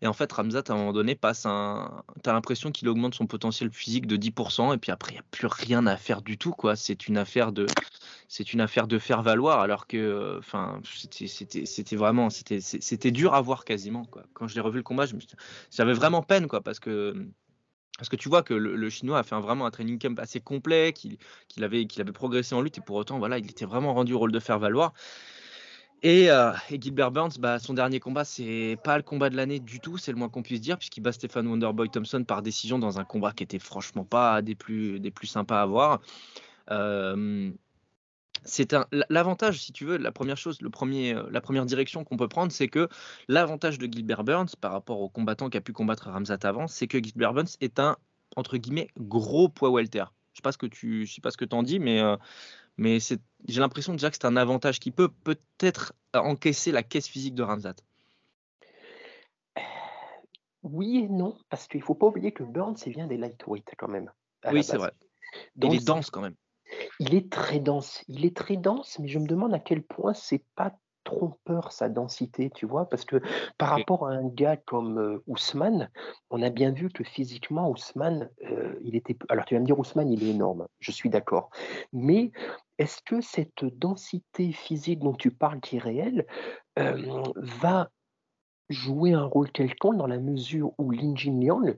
[0.00, 3.14] et en fait Khamzat à un moment donné passe un tu as l'impression qu'il augmente
[3.14, 6.22] son potentiel physique de 10% et puis après il y a plus rien à faire
[6.22, 6.74] du tout quoi.
[6.76, 7.66] C'est une affaire de
[8.28, 13.40] c'est une affaire de faire valoir alors que, heu, enfin c'était vraiment c'était dur à
[13.40, 14.24] voir quasiment quoi.
[14.34, 15.14] Quand j'ai revu le combat, je
[15.70, 17.26] j'avais vraiment peine quoi parce que,
[17.98, 20.92] parce que tu vois que le Chinois a fait vraiment un training camp assez complet,
[20.92, 21.18] qu'il
[21.48, 24.12] qu'il avait qu'il avait progressé en lutte et pour autant voilà, il était vraiment rendu
[24.12, 24.92] au rôle de faire valoir
[26.02, 29.60] et heu et Gilbert Burns, bah, son dernier combat, c'est pas le combat de l'année
[29.60, 32.78] du tout, c'est le moins qu'on puisse dire puisqu'il bat Stephen Wonderboy Thompson par décision
[32.78, 36.00] dans un combat qui était franchement pas des plus des plus sympas à voir.
[36.70, 37.56] Hem,
[38.46, 41.66] c'est un l'a l'avantage si tu veux, la première chose, le premier, heu, la première
[41.66, 42.88] direction qu'on peut prendre, c'est que
[43.28, 46.86] l'avantage de Gilbert Burns par rapport au combattant qui a pu combattre Khamzat avant, c'est
[46.86, 47.96] que Gilbert Burns est un,
[48.36, 50.04] entre guillemets, «gros poids welter».
[50.32, 52.00] Je sais pas ce que tu je sais pas ce que tu en dis, mais
[52.00, 52.16] heu,
[52.76, 57.08] mais c'est j'ai l'impression déjà que c'est un avantage qui peut peut-être encaisser la caisse
[57.08, 57.76] physique de Khamzat.
[60.62, 63.88] Oui et non, parce qu'il faut pas oublier que Burns, il vient des lightweight quand
[63.88, 64.10] même,
[64.50, 64.80] Oui, c'est base.
[64.82, 64.92] vrai.
[65.54, 66.34] Dans Il est dense quand même.
[66.98, 68.04] Il est très dense.
[68.08, 70.72] Il est très dense, mais je me demande à quel point c'est pas
[71.04, 72.88] trompeur sa densité, tu vois?
[72.88, 73.22] Parce que
[73.58, 75.88] par rapport à un gars comme, heu, Ousmane,
[76.30, 79.78] on a bien vu que physiquement Ousmane, heu, il était alors tu vas me dire
[79.78, 81.50] Ousmane, il est énorme, je suis d'accord.
[81.92, 82.32] Mais
[82.78, 86.26] est-ce que cette densité physique dont tu parles qui est réelle,
[86.74, 87.90] hem, va
[88.68, 91.76] jouer un rôle quelconque dans la mesure où Lin Jinliang,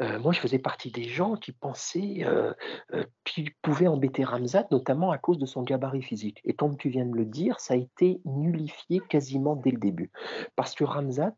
[0.00, 2.54] heu, moi je faisais partie des gens qui pensaient, heu
[2.94, 6.88] heu, qu'il pouvait embêter Ramzat, notamment à cause de son gabarit physique et comme tu
[6.88, 10.10] viens de le dire, ça a été nullifié quasiment dès le début.
[10.56, 11.34] Parce que Ramzat,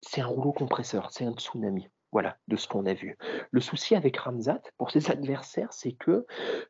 [0.00, 3.16] c'est un rouleau compresseur, c'est un tsunami, voilà, de ce qu'on a vu.
[3.50, 6.26] Le souci avec Ramzat, pour ses adversaires, c'est que,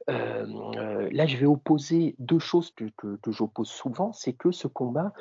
[0.08, 2.88] hem, heu, là je vais opposer 2 choses que
[3.32, 5.12] j'oppose souvent, c'est que ce combat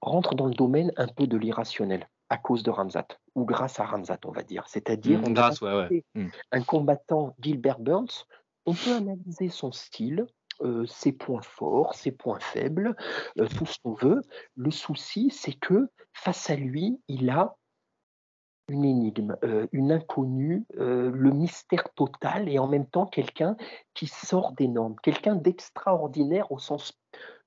[0.00, 3.84] rentre dans le domaine un peu de l'irrationnel, à cause de Ramzat ou grâce à
[3.86, 4.64] Ramzat, on va dire.
[4.68, 5.92] C'est-à-dire, Mmh, ouais, ouais.
[6.52, 8.26] un combattant Gilbert Burns,
[8.66, 10.26] on peut analyser son style,
[10.62, 12.96] heu, ses points forts, ses points faibles,
[13.40, 14.22] heu, tout ce qu'on veut.
[14.54, 17.56] Le souci, c'est que face à lui, il a
[18.68, 23.56] une énigme, heu, une inconnue, le mystère total et en même temps quelqu'un
[23.94, 26.92] qui sort des normes, quelqu'un d'extraordinaire au sens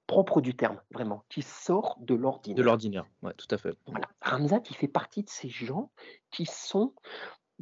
[0.08, 2.16] propre du terme, vraiment, qui sort de
[2.56, 2.63] De l'ordinaire.
[2.63, 3.78] l'ordinaire, ouais, tout à fait.
[3.88, 5.92] Voilà, Ramzat, il fait partie de ces gens
[6.32, 6.94] qui sont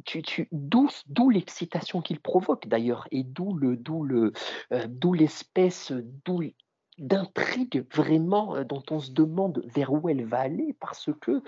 [0.04, 0.88] tu tu d'où
[1.30, 4.32] l'excitation qu'il provoque d'ailleurs et d'où le d'où le,
[4.72, 5.92] heu, d'où l'espèce,
[6.24, 6.42] d'où
[6.98, 11.42] d'intrigue vraiment, heu, dont on se demande vers où elle va aller parce que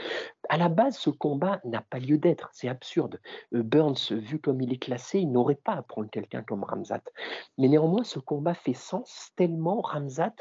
[0.48, 3.20] à la base, ce combat n'a pas lieu d'être, c'est absurde.
[3.54, 7.02] Heu, Burns, vu comme il est classé, il n'aurait pas à prendre quelqu'un comme Ramzat.
[7.58, 10.34] Mais néanmoins, ce combat fait sens tellement Ramzat,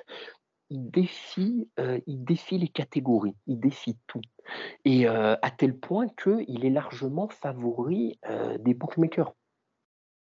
[0.69, 4.21] il défie, heu, il défie les catégories, il défie tout
[4.85, 9.33] et heu, à tel point qu'il est largement favori, heu, des bookmakers.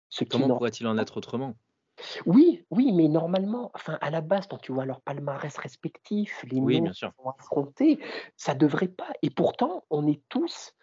[0.09, 1.57] Ce Comment pourrait-il en être autrement?
[2.25, 6.61] Oui, oui, mais normalement, enfin, à la base, quand tu vois leur palmarès respectif, les
[6.61, 7.99] Oui, noms sont affrontés,
[8.37, 10.73] ça devrait pas et pourtant, on est tous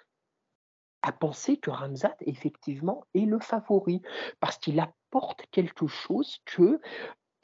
[1.03, 4.03] à penser que Ramzat, effectivement, est le favori.
[4.41, 6.81] Parce qu'il apporte quelque chose que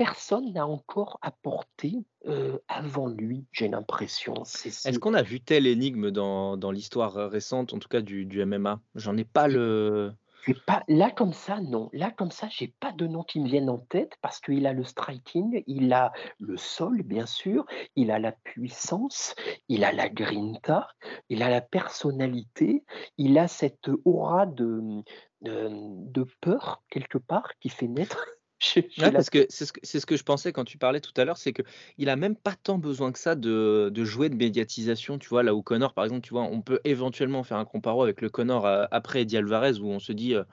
[0.03, 2.05] personne n'a encore apporté,
[2.67, 4.35] avant lui, j'ai l'impression.
[4.43, 8.45] Est-ce qu'on a vu telle énigme dans dans l'histoire, récente, en tout cas du du
[8.45, 8.81] MMA?
[8.97, 10.13] J'en ai pas le
[10.67, 11.89] pas là comme ça, non.
[11.93, 14.73] Là comme ça, j'ai pas de noms qui me viennent en tête parce qu'il a
[14.73, 19.37] le striking, il a le sol bien sûr, il a la puissance,
[19.69, 20.89] il a la grinta,
[21.29, 22.85] il a la personnalité,
[23.19, 25.05] il a cette aura de,
[25.43, 25.69] de,
[26.11, 28.27] de peur quelque part qui fait naître
[28.99, 31.15] Ouais, la parce que c'est ce que ce que je pensais quand tu parlais tout
[31.17, 34.35] à l'heure, c'est qu'il a même pas tant besoin que ça de de jouer de
[34.37, 35.43] médiatisation, tu vois?
[35.43, 38.29] Là où Conor, par exemple, tu vois, on peut éventuellement faire un comparo avec le
[38.29, 40.45] Conor, heu, après Eddie Alvarez où on se dit, heu: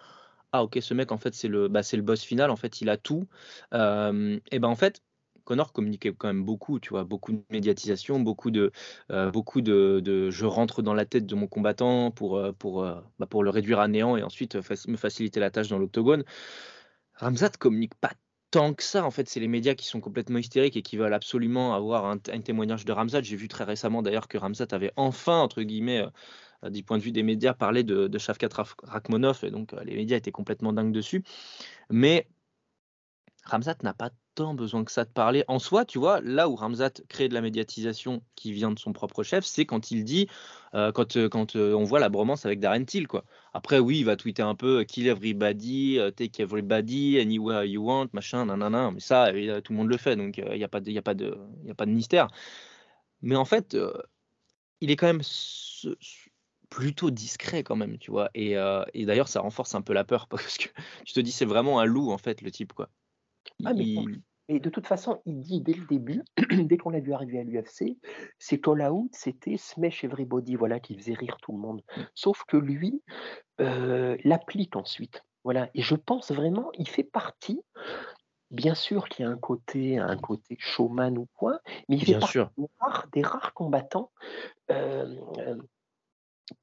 [0.53, 2.81] «Ah OK, ce mec en fait c'est le bah, c'est le boss final, en fait
[2.81, 3.27] il a tout».
[3.73, 5.01] Hem et ben, en fait,
[5.45, 7.03] Conor communiquait quand même beaucoup, tu vois?
[7.05, 8.71] Beaucoup de médiatisation, beaucoup de,
[9.33, 12.39] beaucoup de de je rentre dans la tête de mon combattant pour,
[13.19, 14.55] bah, pour le réduire à néant et ensuite,
[14.87, 16.23] me faciliter la tâche dans l'octogone.
[17.19, 18.13] Ramzat communique pas
[18.51, 21.13] tant que ça, en fait, c'est les médias qui sont complètement hystériques et qui veulent
[21.13, 23.21] absolument avoir un témoignage de Ramzat.
[23.21, 26.09] J'ai vu très récemment d'ailleurs que Ramzat avait enfin, entre guillemets, heu
[26.65, 29.73] heu, du point de vue des médias, parlé de de Shavkat Raf Rakhmonov et donc
[29.73, 31.23] heu, les médias étaient complètement dingues dessus.
[31.91, 32.27] Mais
[33.45, 35.43] Ramzat n'a pas tant besoin que ça de parler.
[35.47, 38.93] En soi, tu vois, là où Ramzat crée de la médiatisation qui vient de son
[38.93, 40.27] propre chef, c'est quand il dit,
[40.75, 43.25] heu, quand, heu, quand, heu, on voit la bromance avec Darren Till, quoi.
[43.53, 48.45] Après oui, il va tweeter un peu, «Kill everybody, take everybody, anywhere you want, machin,
[48.45, 49.31] nin mais ça,
[49.63, 51.37] tout le monde le fait, donc il y a pas de y a pas de
[51.63, 52.27] il y a pas de mystère.
[53.21, 53.75] Mais en fait,
[54.81, 56.29] il est quand même ce ce
[56.69, 58.29] plutôt discret quand même, tu vois?
[58.35, 58.51] Et
[58.93, 60.69] et d'ailleurs ça renforce un peu la peur parce que
[61.05, 62.89] tu te dis: «C'est vraiment un loup, en fait, le type, quoi».
[63.65, 66.99] ah mais il Et de toute façon, il dit dès le début, dès qu'on l'a
[66.99, 67.97] vu arriver à l'UFC,
[68.39, 71.83] ses call-out, c'était smash everybody, voilà, qui faisait rire tout le monde.
[72.15, 73.03] Sauf que lui,
[73.61, 75.23] heu, l'applique ensuite.
[75.43, 77.61] Voilà et je pense vraiment, il fait partie,
[78.51, 82.07] bien sûr qu'il y a un côté un côté showman ou quoi, mais il fait
[82.07, 82.51] bien partie sûr.
[82.57, 84.11] des rares des rares combattants,
[84.67, 85.63] hem, hem,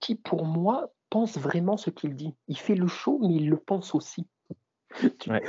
[0.00, 2.34] qui pour moi pense vraiment ce qu'il dit.
[2.48, 4.26] Il fait le show, mais il le pense aussi.
[5.28, 5.42] Ouais,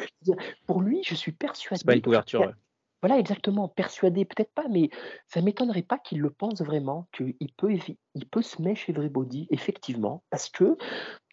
[0.68, 1.32] pour lui, je suis
[1.74, 2.54] c'est pas une persuadé couverture, ouais.
[3.02, 4.90] Voilà, exactement, persuadé, peut-être pas, mais
[5.28, 7.78] ça m'étonnerait pas qu'il le pense vraiment, qu'il peut
[8.16, 10.78] il peut se smash everybody, effectivement, parce que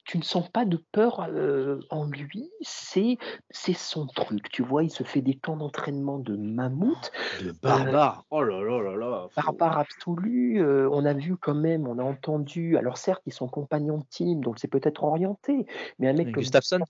[0.04, 3.18] tu ne sens pas de peur, heu, en lui, c'est
[3.50, 4.84] c'est son truc, tu vois?
[4.84, 8.24] Il se fait des camps d'entraînement de mammouth, De heu, barbare!
[8.30, 12.02] Oh là là là là, barbare absolu, heu, on a vu quand même, on a
[12.04, 15.66] entendu alors certes, ils sont compagnons de team, donc c'est peut-être orienté,
[15.98, 16.84] mais un mec comme Gustafsson?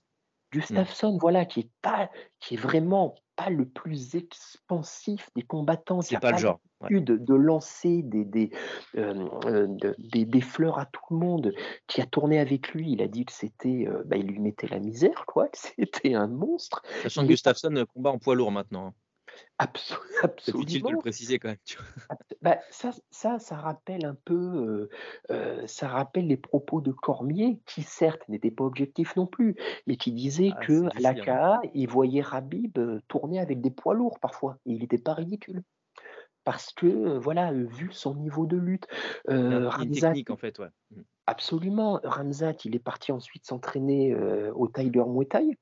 [0.59, 6.15] Gustafsson, voilà, qui est pas qui est vraiment pas le plus expansif des combattants, c'est
[6.15, 6.89] a pas le pas genre, ouais.
[6.89, 8.51] l'habitude de lancer des des,
[8.95, 11.53] hem, heu, de des des fleurs à tout le monde,
[11.87, 12.91] qui a tourné avec lui.
[12.93, 16.27] Il a dit que c'était, heu, bah, il lui mettait la misère quoi, c'était un
[16.27, 16.81] monstre.
[17.01, 18.93] Sachant que pas Gustafsson, combat en poids lourd maintenant,
[19.59, 19.65] hein.
[19.65, 19.95] abso
[20.37, 20.99] C'est utile de le absolument.
[20.99, 21.57] préciser quand même?
[22.41, 24.89] Bah, ça ça ça rappelle un peu, heu
[25.31, 29.55] heu, ça rappelle les propos de Cormier qui certes n'était pas objectif non plus,
[29.87, 31.39] mais qui disait Ah, du cire, hein.
[31.39, 35.13] l'AKA, il voyait Khabib, heu, tourner avec des poids lourds parfois et il était pas
[35.13, 35.63] ridicule.
[36.45, 38.87] Parce que, voilà, vu son niveau de lutte,
[39.29, 40.69] une Ramzat technique en fait, ouais.
[40.91, 41.01] Mmh.
[41.27, 45.57] absolument, Ramzat, il est parti ensuite s'entraîner, au Tiger Muay Thai,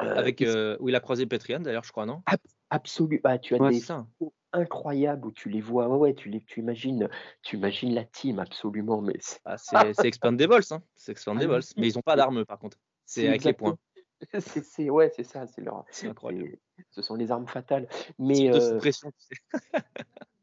[0.00, 2.22] Avec, et heu, où il a croisé Petrian d'ailleurs, je crois, non?
[2.26, 2.38] Ab
[2.70, 6.28] absolu bah, tu as Ouais, des photos incroyables où tu les vois ouais, ouais, tu
[6.28, 7.08] les tu imagines
[7.42, 9.40] tu imagines la team absolument, mais c'est
[9.76, 11.34] Ah, Expendables, hein, c'est ah
[11.76, 12.78] mais ils ont pas d'armes par contre.
[13.06, 13.76] C'est avec les poings.
[13.76, 13.78] exactement
[14.40, 16.58] c'est ouais, c'est ça, c'est leur incroyable.
[16.90, 17.88] ce sont les armes fatales.
[18.18, 19.12] Mais, heu pression,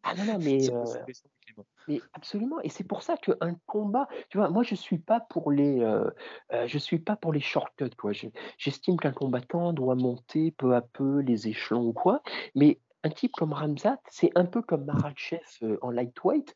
[0.03, 0.69] ah non, non, mais,
[1.87, 5.51] mais absolument et c'est pour ça qu'un combat tu vois, moi je suis pas pour
[5.51, 6.13] les, heu
[6.53, 8.11] heu, je suis pas pour les shortcuts quoi.
[8.13, 12.21] Je j'estime qu'un combattant doit monter peu à peu les échelons ou quoi,
[12.55, 16.55] mais un type comme Ramzat, c'est un peu comme Makhachev, heu, en lightweight.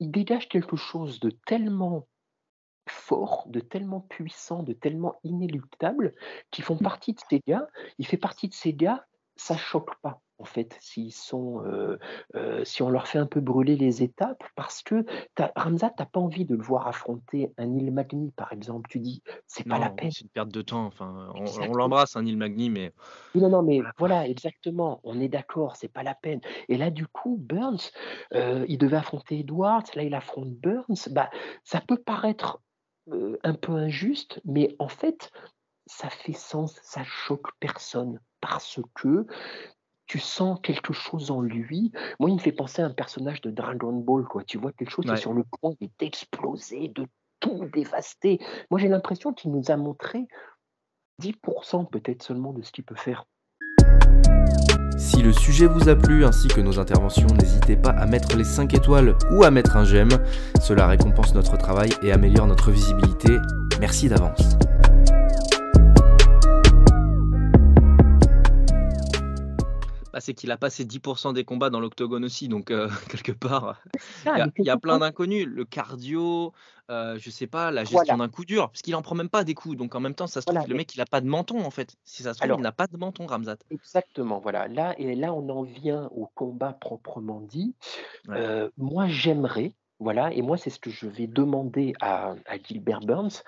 [0.00, 2.06] Il dégage quelque chose de tellement
[2.88, 6.14] fort, de tellement puissant, de tellement inéluctable,
[6.50, 7.68] qui font partie de ces gars.
[7.98, 11.98] Il fait partie de ces gars, ça choque pas, en fait, s'ils sont, heu
[12.36, 15.04] heu, si on leur fait un peu brûler les étapes parce que
[15.36, 18.52] tu as Ramzat, tu as pas envie de le voir affronter un Neil Magny, par
[18.52, 18.88] exemple.
[18.90, 20.12] Tu dis: «C'est pas la peine».
[20.12, 22.92] c'est une perte de temps, enfin, on l'embrasse, hein, Neil Magny, mais
[23.34, 27.06] non, non, mais voilà exactement, on est d'accord, c'est pas la peine et là, du
[27.06, 27.90] coup, Burns,
[28.34, 31.30] heu, il devait affronter Edwards, là, il affronte Burns, bah,
[31.64, 32.60] ça peut paraître,
[33.42, 35.30] un peu injuste, mais en fait,
[35.86, 39.26] ça fait sens, ça choque personne parce que
[40.06, 41.92] tu sens quelque chose en lui.
[42.20, 44.42] Moi, il me fait penser à un personnage de Dragon Ball, quoi.
[44.44, 47.06] Tu vois quelque chose qui est sur le point d'exploser, de
[47.40, 48.40] tout dévaster.
[48.70, 50.26] Moi, j'ai l'impression qu'il nous a montré
[51.20, 53.26] 10% peut-être seulement de ce qu'il peut faire.
[54.98, 58.44] Si le sujet vous a plu ainsi que nos interventions, n'hésitez pas à mettre les
[58.44, 60.10] 5 étoiles ou à mettre un j'aime.
[60.60, 63.38] Cela récompense notre travail et améliore notre visibilité.
[63.80, 64.56] Merci d'avance.
[70.12, 73.80] Bah, c'est qu'il a passé 10% des combats dans l'octogone aussi, donc euh, quelque part,
[74.26, 75.46] il y a, y plein d'inconnus.
[75.46, 76.52] Le cardio,
[76.90, 79.30] euh, je sais pas, la gestion voilà, d'un coup dur, parce qu'il en prend même
[79.30, 79.76] pas des coups.
[79.76, 80.68] Donc en même temps, ça se trouve, voilà.
[80.68, 81.96] le mais mec, il a pas de menton en fait.
[82.04, 83.56] Si ça se trouve, il n'a pas de menton, Ramzat.
[83.70, 84.68] exactement, voilà.
[84.68, 87.74] Là, et là, on en vient au combat proprement dit.
[88.28, 88.36] Ouais.
[88.38, 93.00] Euh, moi, j'aimerais, voilà, et moi, c'est ce que je vais demander à, à Gilbert
[93.00, 93.42] Burns.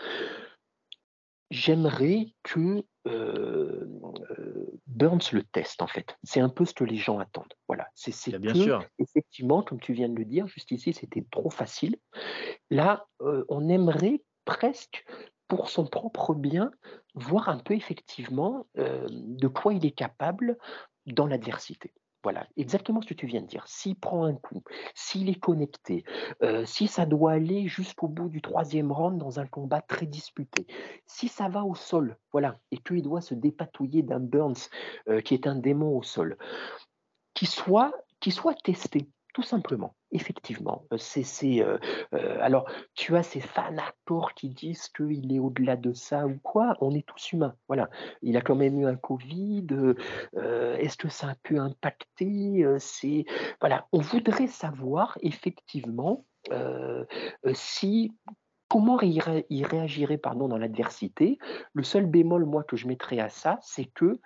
[1.55, 3.87] J'aimerais que euh,
[4.31, 6.19] euh, Burns le teste, en fait.
[6.25, 7.55] C'est un peu ce que les gens attendent.
[7.69, 8.85] Voilà, c'est Bah, bien que, sûr.
[8.99, 11.97] effectivement, comme tu viens de le dire, juste ici, c'était trop facile.
[12.71, 15.05] Là, euh, on aimerait presque,
[15.47, 16.73] pour son propre bien,
[17.15, 20.59] voir un peu effectivement euh, de quoi il est capable
[21.07, 21.93] dans l'adversité.
[22.25, 23.69] Voilà, exactement ce que tu viens de dire.
[23.69, 24.63] S'il prend un coup,
[24.95, 26.05] s'il est connecté,
[26.43, 30.67] euh, si ça doit aller jusqu'au bout du troisième round dans un combat très disputé,
[31.07, 34.71] si ça va au sol, voilà, et qu'il doit se dépatouiller d'un Burns
[35.09, 36.39] euh, qui est un démon au sol,
[37.35, 39.95] qu'il soit, qu'il soit testé, tout simplement.
[40.13, 41.77] Effectivement, Euh, c'est, euh,
[42.15, 43.75] euh, alors tu as ces fans
[44.37, 46.77] qui disent qu'il est au-delà de ça ou quoi?
[46.81, 47.57] On est tous humains.
[47.67, 47.91] Voilà,
[48.23, 49.67] il a quand même eu un Covid.
[50.35, 52.65] est-ce que ça a pu impacter?
[52.79, 53.25] C'est
[53.93, 56.25] on voudrait savoir effectivement
[57.53, 58.13] si
[58.69, 61.39] comment il, ré- il réagirait pardon dans l'adversité.
[61.73, 64.21] Le seul bémol moi que je mettrais à ça, c'est que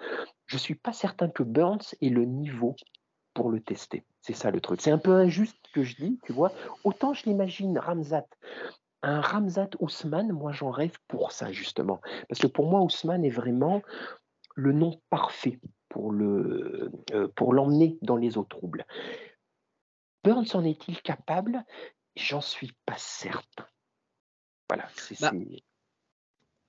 [0.47, 2.75] je suis pas certain que Burns ait le niveau
[3.39, 4.03] pour le tester.
[4.21, 4.81] C'est ça le truc.
[4.81, 6.51] C'est un peu injuste que je dis, tu vois.
[6.83, 8.27] Autant je l'imagine Ramzat.
[9.03, 12.01] Un Ramzat Ousmane, moi j'en rêve pour ça justement.
[12.29, 13.81] Parce que pour moi, Ousmane est vraiment
[14.57, 18.85] le nom parfait pour le euh, pour l'emmener dans les eaux troubles.
[20.25, 21.65] Burns en est-il capable?
[22.17, 23.67] J'en suis pas certain.
[24.69, 25.31] Voilà, c'est Bah,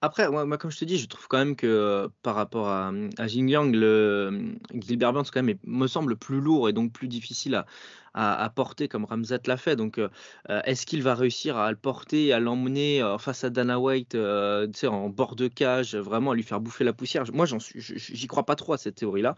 [0.02, 2.94] Après, moi, comme je te dis, je trouve quand même que euh, par rapport à,
[3.18, 7.66] à Jingliang, le euh, Gilbert Burns quand me semble plus lourd et donc plus difficile
[8.14, 9.76] à, porter comme Ramzat l'a fait.
[9.76, 10.10] Donc, euh,
[10.50, 15.10] euh, est-ce qu'il va réussir à le porter, à l'emmener face à Dana White, en
[15.10, 17.24] bord de cage, vraiment à lui faire bouffer la poussière?
[17.34, 19.36] Moi, j'y crois pas trop à cette théorie-là.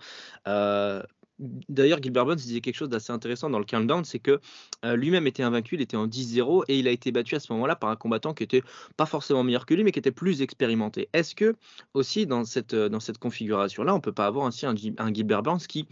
[1.42, 4.40] Euh, D'ailleurs, Gilbert Burns disait quelque chose d'assez intéressant dans le countdown, c'est que
[4.86, 7.52] euh, lui-même était invaincu, il était en 10-0 et il a été battu à ce
[7.54, 8.64] moment-là par un combattant qui était
[8.98, 11.10] pas forcément meilleur que lui, mais qui était plus expérimenté.
[11.14, 11.56] Est-ce que
[11.94, 15.60] aussi dans cette, euh, configuration-là, on peut pas avoir ainsi un, Gi- un Gilbert Burns
[15.68, 15.88] qui,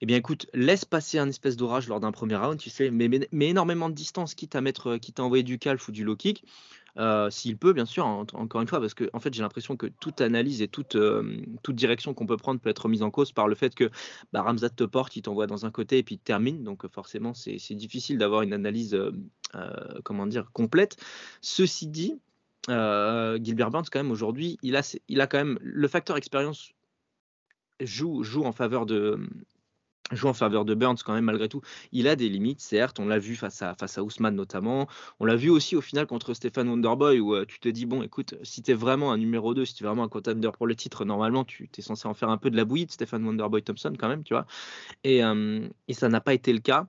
[0.00, 3.08] eh bien écoute, laisse passer un espèce d'orage lors d'un premier round, tu sais, mais,
[3.40, 6.44] énormément de distance, quitte à mettre, quitte à envoyer du calf ou du low kick,
[6.98, 9.76] euh, s'il peut, bien sûr, en- encore une fois, parce que en fait, j'ai l'impression
[9.76, 13.10] que toute analyse et toute, euh, toute direction qu'on peut prendre peut être remise en
[13.10, 13.90] cause par le fait que
[14.32, 16.62] bah, Ramzat te porte, il t'envoie dans un côté et puis il te termine.
[16.64, 18.98] Donc euh, forcément, c'est difficile d'avoir une analyse,
[20.04, 20.96] comment dire, complète.
[21.40, 22.20] Ceci dit,
[22.68, 26.72] Gilbert Burns, quand même, aujourd'hui, il a, il a quand même le facteur expérience
[27.80, 29.18] joue, joue en faveur de
[30.10, 31.60] joue en faveur de Burns quand même malgré tout.
[31.92, 34.88] Il a des limites, certes, on l'a vu face à, face à Ousmane notamment.
[35.20, 38.02] On l'a vu aussi au final contre Stéphane Wonderboy où euh, tu te dis, bon
[38.02, 40.66] écoute, si tu es vraiment un numéro 2, si tu es vraiment un contender pour
[40.66, 43.24] le titre, normalement tu es censé en faire un peu de la bouillie de Stéphane
[43.24, 44.46] Wonderboy Thompson quand même, tu vois.
[45.04, 46.88] Et, euh, ça n'a pas été le cas.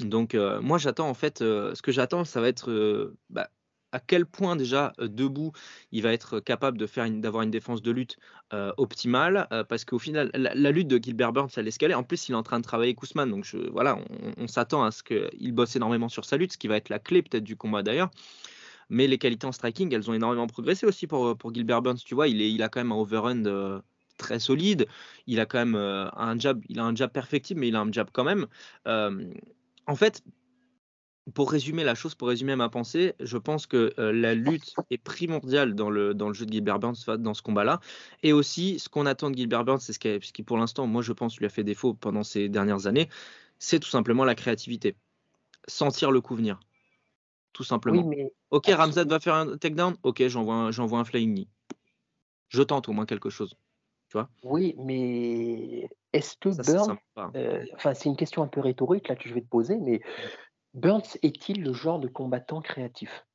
[0.00, 3.50] Donc euh, moi j'attends en fait, ce que j'attends ça va être bah,
[3.92, 5.52] à quel point déjà euh, debout
[5.92, 8.16] il va être capable de faire d'avoir une défense de lutte
[8.52, 12.28] euh, optimale euh, parce qu'au final la, lutte de Gilbert Burns elle escalait en plus
[12.28, 13.98] il est en train de travailler avec Ousmane donc voilà
[14.38, 16.98] on, s'attend à ce qu'il bosse énormément sur sa lutte ce qui va être la
[16.98, 18.10] clé peut-être du combat d'ailleurs.
[18.90, 22.28] Mais les qualités en striking elles ont énormément progressé aussi pour, Gilbert Burns tu vois.
[22.28, 23.80] Il, est, il a quand même un overhand
[24.18, 24.86] très solide.
[25.26, 27.90] Il a quand même un jab il a un jab perfectible mais il a un
[27.90, 28.46] jab quand même.
[28.84, 30.22] En fait
[31.34, 34.98] pour résumer la chose, pour résumer ma pensée, je pense que euh, la lutte est
[34.98, 37.80] primordiale dans le, dans le jeu de Gilbert Burns dans ce combat-là.
[38.22, 40.86] Et aussi, ce qu'on attend de Gilbert Burns, c'est ce qui, ce qui, pour l'instant,
[40.86, 43.08] moi je pense, lui a fait défaut pendant ces dernières années,
[43.58, 44.96] c'est tout simplement la créativité.
[45.68, 46.58] Sentir le coup venir.
[47.52, 48.02] Tout simplement.
[48.02, 48.66] Oui, mais ok.
[48.70, 49.96] Ramzat va faire un takedown?
[50.02, 51.48] Ok, j'envoie un, j'envoie un flying knee.
[52.48, 53.54] Je tente au moins quelque chose.
[54.08, 54.28] Tu vois?
[54.42, 56.98] Oui, mais est-ce que Ça, c'est Burns,
[57.36, 60.02] euh, enfin c'est une question un peu rhétorique là que je vais te poser, mais
[60.74, 63.26] Burns est-il le genre de combattant créatif?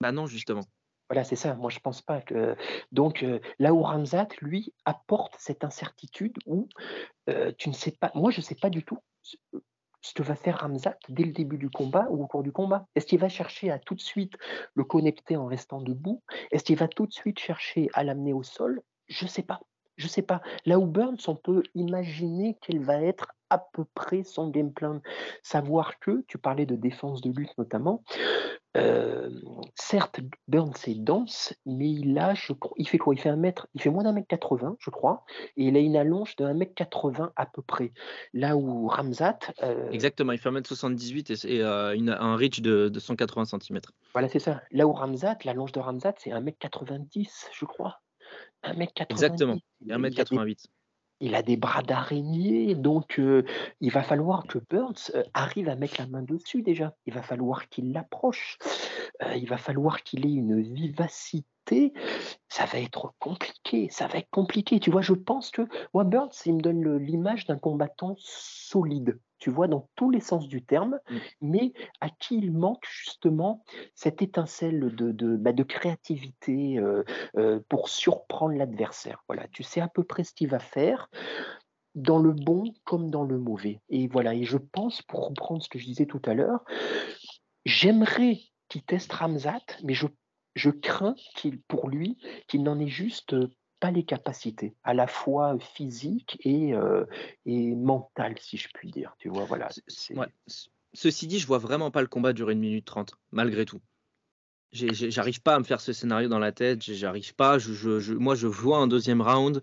[0.00, 0.62] Bah non, justement.
[1.08, 1.54] Voilà, c'est ça.
[1.54, 2.56] Moi, je pense pas que.
[2.90, 6.68] Donc, euh, là où Ramzat, lui, apporte cette incertitude où
[7.28, 8.10] euh, tu ne sais pas.
[8.14, 9.36] Moi, je ne sais pas du tout ce
[10.02, 12.86] ce que va faire Ramzat dès le début du combat ou au cours du combat.
[12.94, 14.34] Est-ce qu'il va chercher à tout de suite
[14.74, 16.22] le connecter en restant debout?
[16.50, 18.82] Est-ce qu'il va tout de suite chercher à l'amener au sol?
[19.06, 19.60] Je ne sais pas.
[19.96, 20.40] Je sais pas.
[20.66, 25.00] Là où Burns, on peut imaginer quel va être à peu près son game plan.
[25.42, 28.02] Savoir que, tu parlais de défense de lutte notamment,
[28.76, 29.28] euh,
[29.74, 33.14] certes, Burns est dense, mais il a, je il fait quoi?
[33.14, 35.24] Il fait un mètre, il fait moins d'un mètre 80, je crois,
[35.58, 37.92] et il a une allonge de 1 mètre 80 à peu près.
[38.32, 39.38] Là où Ramzat.
[39.62, 43.80] euh, Exactement, il fait 1m78 et, et, euh, une- un reach de, de 180 cm.
[44.14, 44.62] voilà, c'est ça.
[44.70, 48.00] Là où Ramzat, l'allonge de Ramzat, c'est 1 mètre 90, je crois.
[48.62, 49.12] 1 mètre 90.
[49.24, 50.66] Exactement, Il- et il a des 1m88.
[51.20, 53.44] il a des bras d'araignée, donc euh,
[53.80, 56.94] il va falloir que Burns euh, arrive à mettre la main dessus déjà.
[57.06, 58.58] Il va falloir qu'il l'approche.
[59.22, 61.46] Euh, il va falloir qu'il ait une vivacité.
[62.48, 63.88] Ça va être compliqué.
[63.90, 64.80] Ça va être compliqué.
[64.80, 65.62] Tu vois, je pense que
[65.94, 69.18] Burns, il me donne l'image d'un combattant solide.
[69.38, 71.16] Tu vois, dans tous les sens du terme, Mm.
[71.40, 77.04] mais à qui il manque justement cette étincelle de, de, bah, de créativité euh,
[77.36, 79.22] euh, pour surprendre l'adversaire.
[79.28, 81.08] Voilà, tu sais à peu près ce qu'il va faire
[81.94, 83.80] dans le bon comme dans le mauvais.
[83.88, 86.64] Et voilà, et je pense, pour reprendre ce que je disais tout à l'heure,
[87.64, 90.06] j'aimerais qu'il teste Ramzat, mais je,
[90.54, 93.48] je crains qu'il, pour lui, qu'il n'en ait juste euh,
[93.80, 97.04] pas les capacités, à la fois physiques et, euh,
[97.46, 99.14] et mentales, si je puis dire.
[99.18, 99.68] Tu vois, voilà.
[100.14, 100.28] Ouais.
[100.94, 103.80] Ceci dit, je vois vraiment pas le combat durer une minute 30, malgré tout.
[104.72, 107.58] J'arrive pas à me faire ce scénario dans la tête, j'arrive pas.
[107.58, 109.60] Je, je- je- moi, je vois un deuxième round.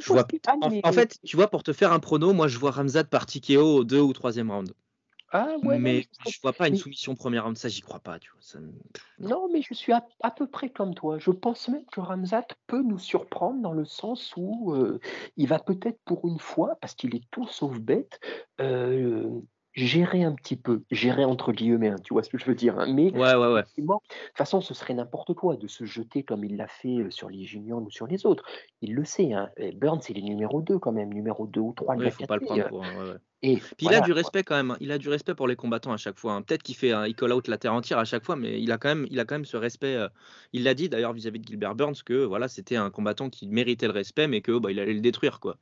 [0.00, 0.26] Je vois.
[0.46, 3.04] Ah, en, en fait, tu vois, pour te faire un prono, moi, je vois Ramzat
[3.04, 4.72] par TKO au deux ou troisième round.
[5.30, 8.00] Ah, ouais, non, mais serait- je vois pas une soumission premier round, ça, j'y crois
[8.00, 8.18] pas.
[8.18, 8.72] Tu vois, ça me-
[9.18, 11.18] Non, mais je suis à, à peu près comme toi.
[11.18, 15.00] Je pense même que Ramzat peut nous surprendre dans le sens où euh,
[15.36, 18.20] il va peut-être pour une fois, parce qu'il est tout sauf bête,
[18.60, 19.40] euh,
[19.74, 22.78] gérer un petit peu, gérer entre guillemets, hein, tu vois ce que je veux dire.
[22.78, 22.86] hein.
[22.92, 23.60] Mais Ouais, ouais, ouais.
[23.60, 26.96] effectivement, de toute façon, ce serait n'importe quoi de se jeter comme il l'a fait
[26.98, 28.44] euh, sur les Juniors ou sur les autres.
[28.80, 29.32] Il le sait.
[29.34, 29.50] Hein.
[29.76, 32.26] Burns, il est numéro 2 quand même, numéro 2 ou 3 de Ouais, la faut
[32.26, 32.82] pas le prendre pour.
[33.42, 34.12] Et Puis il a du quoi.
[34.12, 34.72] respect quand même.
[34.72, 34.76] hein.
[34.80, 36.34] Il a du respect pour les combattants à chaque fois.
[36.34, 36.42] hein.
[36.42, 38.70] Peut-être qu'il fait, un- il call out la terre entière à chaque fois, mais il
[38.72, 39.94] a quand même, il a quand même ce respect.
[39.96, 40.08] euh,
[40.52, 43.86] Il l'a dit d'ailleurs vis-à-vis de Gilbert Burns que voilà, c'était un combattant qui méritait
[43.86, 45.58] le respect, mais que bah, il allait le détruire quoi.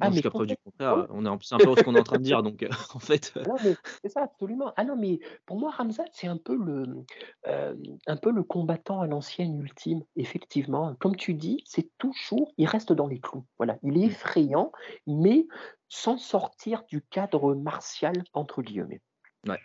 [0.00, 1.98] bon, mais jusqu'à preuve du contraire, on est en- c'est un peu ce qu'on est
[1.98, 2.42] en train de dire.
[2.42, 4.74] Donc euh, en fait, euh, Non, mais c'est ça, absolument.
[4.76, 7.06] Ah non, mais pour moi, Ramzat, c'est un peu le,
[7.46, 7.74] euh,
[8.06, 10.94] un peu le combattant à l'ancienne ultime, effectivement.
[11.00, 13.46] Comme tu dis, c'est toujours, il reste dans les clous.
[13.56, 14.12] Voilà, il est Mm.
[14.12, 14.72] effrayant,
[15.06, 15.46] mais
[15.90, 19.02] sans sortir du cadre martial, entre guillemets.
[19.46, 19.58] Ouais.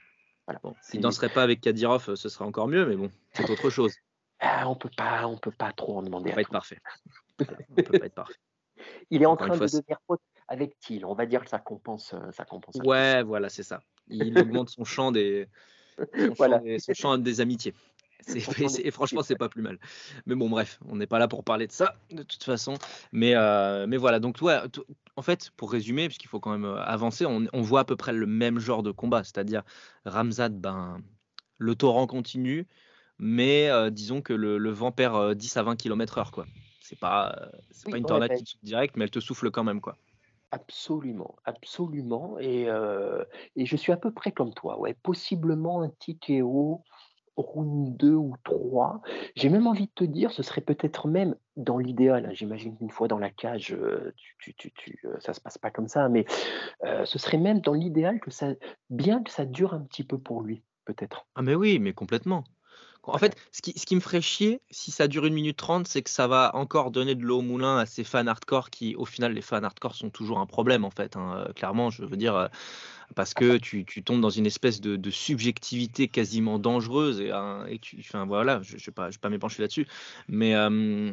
[0.47, 0.59] Voilà.
[0.61, 3.49] bon, C'est- s'il danserait pas avec Kadyrov, euh, ce serait encore mieux, mais bon, c'est
[3.49, 3.93] autre chose.
[4.41, 6.51] Ah, on peut pas, on peut pas trop en On demander peut à pas être
[6.51, 6.77] parfait.
[7.39, 8.35] Voilà, on peut pas être parfait.
[9.09, 11.05] Il est en Encore train de devenir pote avec Thiel.
[11.05, 12.75] On va dire que ça compense, euh, ça compense.
[12.83, 13.81] Ouais, voilà, c'est ça.
[14.09, 15.47] Il augmente son champ des,
[15.97, 16.57] son Voilà.
[16.57, 17.73] champ des, son champ des amitiés.
[18.83, 19.79] Et franchement, c'est pas plus mal.
[20.25, 22.75] Mais bon, bref, on n'est pas là pour parler de ça, de toute façon.
[23.11, 24.81] Mais, euh, mais voilà, donc, ouais, t-
[25.15, 27.95] en fait, pour résumer, puisqu'il faut quand même euh, avancer, on, on voit à peu
[27.95, 29.63] près le même genre de combat, c'est-à-dire
[30.05, 31.01] Ramzad, ben,
[31.57, 32.67] le torrent continue,
[33.19, 36.47] mais euh, disons que le, le vent perd euh, 10 à 20 km/h, quoi.
[36.79, 39.51] C'est pas, c'est Oui, pas une tornade qui te souffle direct, mais elle te souffle
[39.51, 39.97] quand même, quoi.
[40.51, 42.37] Absolument, absolument.
[42.39, 43.25] Et, euh,
[43.57, 44.79] et je suis à peu près comme toi.
[44.79, 44.93] Ouais.
[44.93, 46.85] Possiblement un TKO,
[47.37, 49.01] round 2 ou 3.
[49.35, 52.25] J'ai même envie de te dire, ce serait peut-être même dans l'idéal.
[52.25, 55.57] hein, J'imagine qu'une fois dans la cage, euh, tu, tu, tu, euh, ça se passe
[55.57, 56.25] pas comme ça, mais
[56.85, 58.53] euh, ce serait même dans l'idéal que ça,
[58.89, 61.27] bien que ça dure un petit peu pour lui, peut-être.
[61.35, 62.43] Ah mais oui, mais complètement.
[63.07, 66.09] En fait, ce qui, me ferait chier, si ça dure une minute trente, c'est que
[66.09, 69.33] ça va encore donner de l'eau au moulin à ces fans hardcore qui, au final,
[69.33, 71.15] les fans hardcore sont toujours un problème, en fait.
[71.15, 72.47] hein, euh, clairement, je veux dire, euh,
[73.13, 78.61] parce que tu, tombes dans une espèce de, subjectivité quasiment dangereuse et, tu, enfin voilà,
[78.63, 79.87] je ne vais pas, je vais pas m'épancher là-dessus,
[80.27, 81.11] mais euh,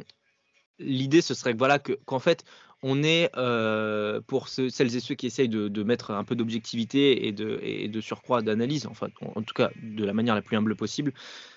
[0.79, 2.45] l'idée ce serait que voilà que qu'en fait
[2.83, 6.35] on est euh, pour ceux- celles et ceux qui essayent de, de mettre un peu
[6.37, 10.35] d'objectivité et de, et de surcroît d'analyse, enfin en, en tout cas de la manière
[10.35, 11.13] la plus humble possible,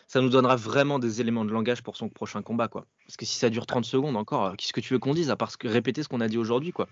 [0.07, 2.85] ça nous donnera vraiment des éléments de langage pour son prochain combat quoi.
[3.07, 5.29] Parce que si ça dure 30 secondes encore, euh, qu'est-ce que tu veux qu'on dise
[5.31, 6.89] à part répéter ce qu'on a dit aujourd'hui quoi?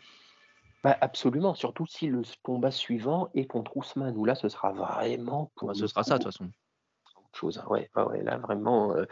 [0.84, 5.51] Bah, absolument, surtout si le combat suivant est contre Ousmane, où là, ce sera vraiment
[5.55, 6.51] pour Bah, ce sera ça de toute façon.
[7.38, 7.57] Chose.
[7.59, 7.65] hein.
[7.69, 8.95] Ouais, ouais, là vraiment.
[8.95, 9.05] euh,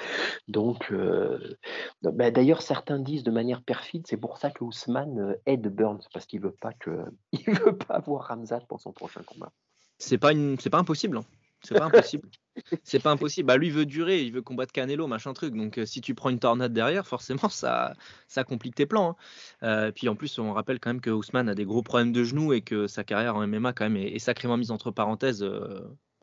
[0.47, 1.55] donc, euh,
[2.01, 6.01] bah, d'ailleurs, certains disent de manière perfide, c'est pour ça que Ousmane euh, aide Burns
[6.13, 9.51] parce qu'il veut pas que, il veut pas avoir Ramzat pour son prochain combat.
[9.97, 11.17] C'est pas une, c'est pas impossible.
[11.17, 11.25] hein.
[11.63, 12.27] C'est pas impossible.
[12.83, 13.47] C'est pas impossible.
[13.47, 15.55] Bah, lui veut durer, il veut combattre Canelo, machin truc.
[15.55, 17.93] Donc euh, si tu prends une tornade derrière, forcément ça,
[18.27, 19.11] ça complique tes plans.
[19.11, 19.15] Hein.
[19.63, 22.23] Euh, puis en plus, on rappelle quand même que Ousmane a des gros problèmes de
[22.23, 25.43] genoux et que sa carrière en MMA quand même est, sacrément mise entre parenthèses.
[25.43, 25.81] Euh,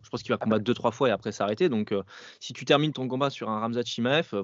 [0.08, 1.68] je pense qu'il va combattre deux trois fois et après s'arrêter.
[1.68, 1.94] Donc
[2.40, 4.42] si tu termines ton combat sur un Ramzat Chimaev,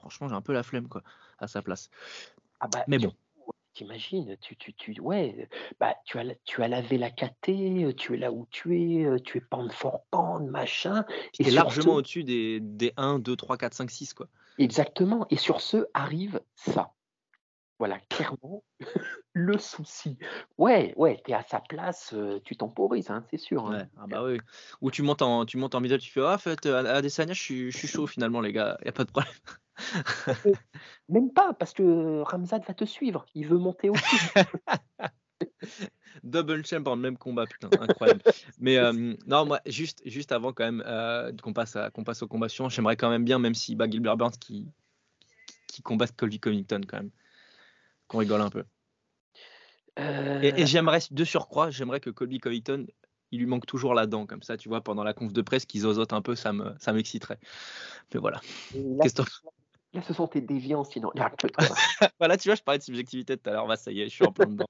[0.00, 1.02] franchement j'ai un peu la flemme quoi
[1.38, 1.88] à sa place.
[2.60, 3.14] Ah bah, Mais bon.
[3.72, 5.48] T'imagines, tu, tu, tu, ouais,
[5.80, 9.38] bah, tu as, tu as lavé la KT, tu es là où tu es, tu
[9.38, 11.04] es pente for pente, machin.
[11.38, 14.28] Et largement au-dessus des, des 1, 2, 3, 4, 5, 6, quoi.
[14.58, 15.26] Exactement.
[15.28, 16.94] Et sur ce arrive ça.
[17.78, 18.64] Voilà, clairement,
[19.36, 20.16] le souci.
[20.56, 22.14] Ouais, ouais, tu es à sa place,
[22.44, 23.66] tu temporises, hein, c'est sûr.
[23.66, 23.76] Hein.
[23.76, 24.38] Ouais, ah bah oui.
[24.80, 27.34] Ou tu montes en, tu montes en middle, tu fais, ah, en fait, à Adesanya,
[27.34, 29.32] je suis, je suis chaud finalement, les gars, il a pas de problème.
[31.10, 33.26] Même pas, parce que Ramzad va te suivre.
[33.34, 34.16] Il veut monter aussi.
[36.22, 38.22] Double champ dans le même combat, putain, incroyable.
[38.58, 42.28] Mais euh, non, moi, juste, juste avant quand même euh, qu'on passe, qu'on passe aux
[42.28, 44.66] combations, j'aimerais quand même bien, même si bah, Gilbert Burns qui,
[45.68, 47.10] qui combat Colby Covington quand même,
[48.08, 48.64] qu'on rigole un peu.
[49.96, 50.66] Et, euh.
[50.66, 52.86] j'aimerais, de surcroît, j'aimerais que Colby Covington,
[53.32, 55.64] il lui manque toujours la dent, comme ça, tu vois, pendant la conf de presse,
[55.64, 57.38] qu'ils osotent un peu, ça, me, ça m'exciterait.
[58.12, 58.40] Mais voilà.
[59.02, 59.22] Qu'est-ce que
[59.92, 61.10] Là, ce sont tes déviances, sinon.
[62.18, 63.66] voilà, tu vois, je parlais de subjectivité tout à l'heure.
[63.66, 64.66] Bah, ça y est, je suis en plein dedans.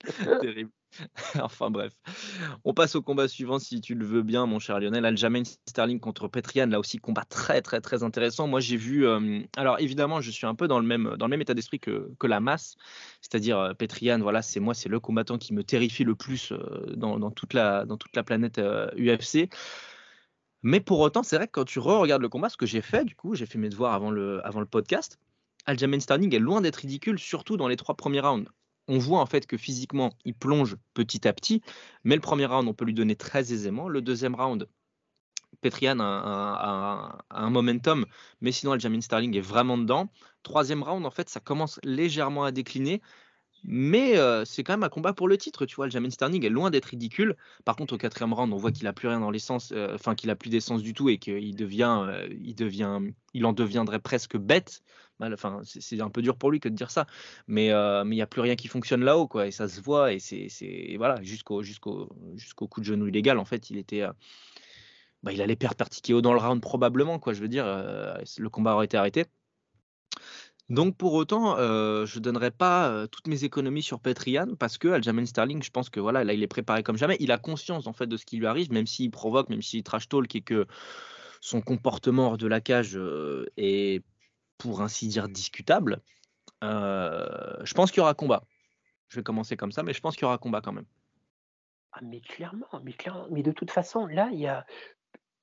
[0.40, 0.70] Terrible.
[1.40, 1.92] enfin bref.
[2.64, 5.04] On passe au combat suivant si tu le veux bien, mon cher Lionel.
[5.04, 6.66] Aljamain Sterling contre Petrian.
[6.66, 8.46] Là aussi, combat très, très, très intéressant.
[8.46, 9.06] Moi, j'ai vu.
[9.06, 11.80] Euh, alors, évidemment, je suis un peu dans le même, dans le même état d'esprit
[11.80, 12.76] que, que la masse.
[13.20, 16.94] C'est-à-dire, euh, Petrian, voilà, c'est moi, c'est le combattant qui me terrifie le plus euh,
[16.96, 18.60] dans, toute, la, dans toute la planète
[18.96, 19.48] UFC.
[20.62, 23.04] Mais pour autant, c'est vrai que quand tu re-regardes le combat, ce que j'ai fait,
[23.04, 25.18] du coup, j'ai fait mes devoirs avant le, avant le podcast,
[25.66, 28.48] Aljamain Sterling est loin d'être ridicule, surtout dans les trois premiers rounds.
[28.88, 31.62] On voit en fait que physiquement, il plonge petit à petit,
[32.04, 33.88] mais le premier round, on peut lui donner très aisément.
[33.88, 34.68] Le deuxième round,
[35.60, 38.04] Petrian a, un momentum,
[38.40, 40.10] mais sinon Aljamain Sterling est vraiment dedans.
[40.42, 43.00] Troisième round, en fait, ça commence légèrement à décliner,
[43.64, 45.86] mais c'est quand même un combat pour le titre, tu vois.
[45.86, 47.36] Le Jamin Sterling est loin d'être ridicule.
[47.64, 50.30] Par contre, au quatrième round, on voit qu'il a plus rien dans l'essence, enfin qu'il
[50.30, 52.98] a plus d'essence du tout et qu'il devient, il devient,
[53.34, 54.82] il en deviendrait presque bête.
[55.32, 57.06] Enfin, c'est un peu dur pour lui que de dire ça,
[57.46, 57.70] mais
[58.04, 59.46] mais il n'y a plus rien qui fonctionne là-haut, quoi.
[59.46, 63.38] Et ça se voit et c'est voilà jusqu'au jusqu'au jusqu'au coup de genou illégal.
[63.38, 64.04] En fait, il était
[65.22, 67.32] bah, il allait perdre Pertikeo dans le round probablement, quoi.
[67.32, 69.26] Je veux dire, le combat aurait été arrêté.
[70.72, 74.78] Donc pour autant, euh, je ne donnerai pas euh, toutes mes économies sur Petrian parce
[74.78, 77.16] que Aljamain Sterling, je pense que voilà, là il est préparé comme jamais.
[77.20, 79.82] Il a conscience en fait de ce qui lui arrive, même s'il provoque, même s'il
[79.82, 80.66] trash talk et que
[81.42, 84.02] son comportement hors de la cage euh, est
[84.58, 86.00] pour ainsi dire discutable.
[86.62, 88.44] je pense qu'il y aura combat.
[89.08, 90.86] Je vais commencer comme ça, mais je pense qu'il y aura combat quand même.
[91.92, 92.66] Ah, mais clairement,
[93.30, 94.30] mais de toute façon, là,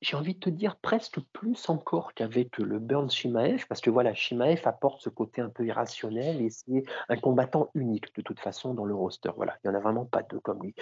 [0.01, 4.15] j'ai envie de te dire presque plus encore qu'avec le Burns Shimaev, parce que voilà,
[4.15, 8.73] Shimaev apporte ce côté un peu irrationnel et c'est un combattant unique de toute façon
[8.73, 9.29] dans le roster.
[9.35, 10.73] Voilà, il n'y en a vraiment pas deux comme lui.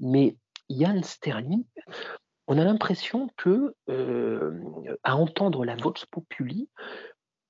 [0.00, 0.36] Mais
[0.68, 1.64] Yann Sterling,
[2.48, 4.60] on a l'impression que, euh,
[5.04, 6.68] à entendre la Vox Populi,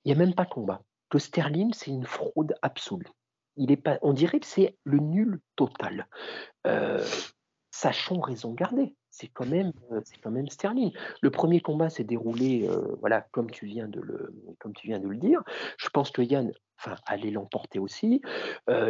[0.05, 0.83] il n'y a même pas combat.
[1.11, 3.09] Que Sterling, c'est une fraude absolue.
[3.57, 6.09] Il est pas, on dirait que c'est le nul total.
[6.67, 7.05] Euh,
[7.71, 9.73] sachons raison garder c'est quand même
[10.05, 10.93] c'est quand même Sterling.
[11.21, 15.07] Le premier combat s'est déroulé voilà comme tu viens de le comme tu viens de
[15.07, 15.43] le dire.
[15.79, 18.21] Je pense que Yann enfin allait l'emporter aussi.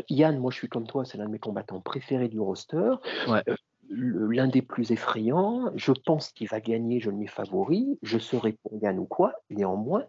[0.09, 2.95] Yann, moi je suis comme toi, c'est l'un de mes combattants préférés du roster.
[3.91, 5.71] l'un des plus effrayants.
[5.77, 7.99] Je pense qu'il va gagner, je le mets favori.
[8.03, 9.35] Je serai pour Yann ou quoi.
[9.51, 10.07] Néanmoins,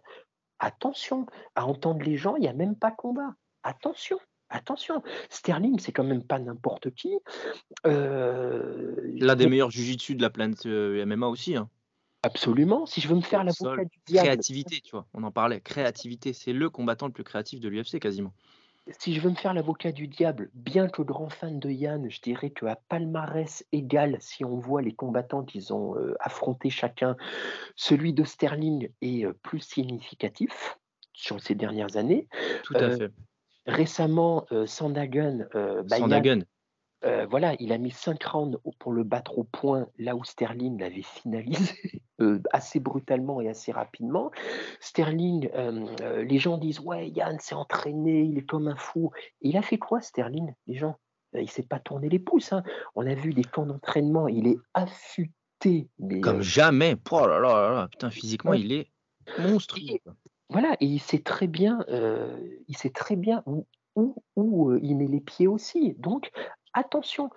[0.58, 3.34] attention, à entendre les gens, il n'y a même pas combat.
[3.62, 4.18] Attention.
[4.48, 7.18] Attention, Sterling, c'est quand même pas n'importe qui.
[7.84, 11.56] Euh, L'un des meilleurs jujitsu de la planète euh, MMA aussi.
[11.56, 11.68] Hein.
[12.22, 12.86] Absolument.
[12.86, 14.28] Si je veux me faire l'avocat du diable.
[14.28, 15.60] Créativité, tu vois, on en parlait.
[15.60, 18.34] Créativité, c'est le combattant le plus créatif de l'UFC quasiment.
[18.88, 22.20] Si je veux me faire l'avocat du diable, bien que grand fan de Yann, je
[22.20, 27.16] dirais qu'à palmarès égal, si on voit les combattants qu'ils ont euh, affrontés chacun,
[27.74, 30.78] celui de Sterling est plus significatif
[31.12, 32.28] sur ces dernières années.
[32.62, 33.10] Tout à fait.
[33.66, 35.82] Récemment, euh, Sandagen, euh,
[37.04, 40.78] euh, voilà, il a mis 5 rounds pour le battre au point, là où Sterling
[40.78, 42.02] l'avait finalisé
[42.52, 44.30] assez brutalement et assez rapidement.
[44.80, 49.10] Sterling, les gens disent Ouais, Yann s'est entraîné, il est comme un fou.
[49.40, 50.96] il a fait quoi, Sterling, les gens?
[51.34, 52.52] Il s'est pas tourné les pouces.
[52.52, 52.62] Hein.
[52.94, 55.88] On a vu des camps d'entraînement, il est affûté.
[56.22, 56.96] Comme jamais.
[57.10, 58.90] Oh là là là, putain, physiquement, il est
[59.38, 59.98] monstrueux.
[60.48, 61.84] Voilà, et il sait très bien,
[62.68, 63.66] il sait très bien où
[64.36, 65.94] où il met les pieds aussi.
[65.98, 66.30] Donc
[66.72, 67.30] attention,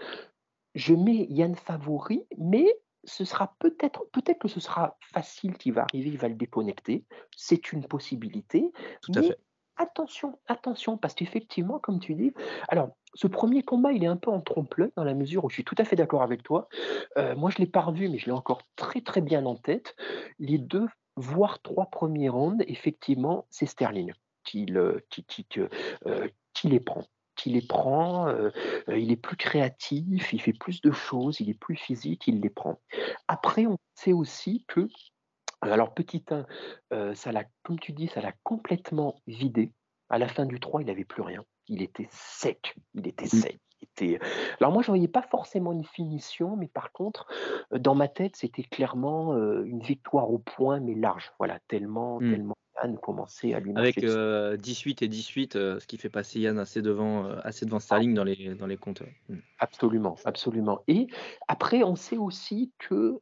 [0.75, 2.67] je mets Yann favori, mais
[3.03, 7.05] ce sera peut-être peut-être que ce sera facile qu'il va arriver, il va le déconnecter.
[7.35, 8.71] C'est une possibilité.
[9.01, 9.39] Tout à Mais fait.
[9.77, 12.33] attention, attention, parce qu'effectivement, comme tu dis,
[12.67, 15.55] alors ce premier combat, il est un peu en trompe-l'œil dans la mesure où je
[15.55, 16.67] suis tout à fait d'accord avec toi.
[17.17, 19.95] Heu, moi, je l'ai pas revu, mais je l'ai encore très, très bien en tête.
[20.39, 25.45] Les 2, voire 3 premiers rounds, effectivement, c'est Sterling qui le qui qui
[26.53, 27.03] qui les prend
[27.39, 28.51] qui les prend, heu
[28.89, 32.41] heu, il est plus créatif, il fait plus de choses, il est plus physique, il
[32.41, 32.79] les prend.
[33.27, 34.89] Après, on sait aussi que
[35.61, 36.45] alors petit 1,
[36.93, 39.73] heu, ça l'a comme tu dis, ça l'a complètement vidé.
[40.09, 41.43] À la fin du 3, il avait plus rien.
[41.67, 43.41] Il était sec, il était Mmh.
[43.41, 44.19] sec, était
[44.59, 47.27] alors moi, je voyais pas forcément une finition, mais par contre,
[47.73, 51.31] heu, dans ma tête, c'était clairement, heu, une victoire au point, mais large.
[51.39, 52.39] Voilà, tellement Mmh.
[52.41, 56.39] tellement Yann commençait à lui Avec, heu, 18 et 18, heu, ce qui fait passer
[56.39, 59.03] Yann assez devant, assez devant Sterling dans les dans les comptes.
[59.29, 59.39] Mmh.
[59.61, 61.07] Absolument, absolument et
[61.49, 63.19] après on sait aussi que,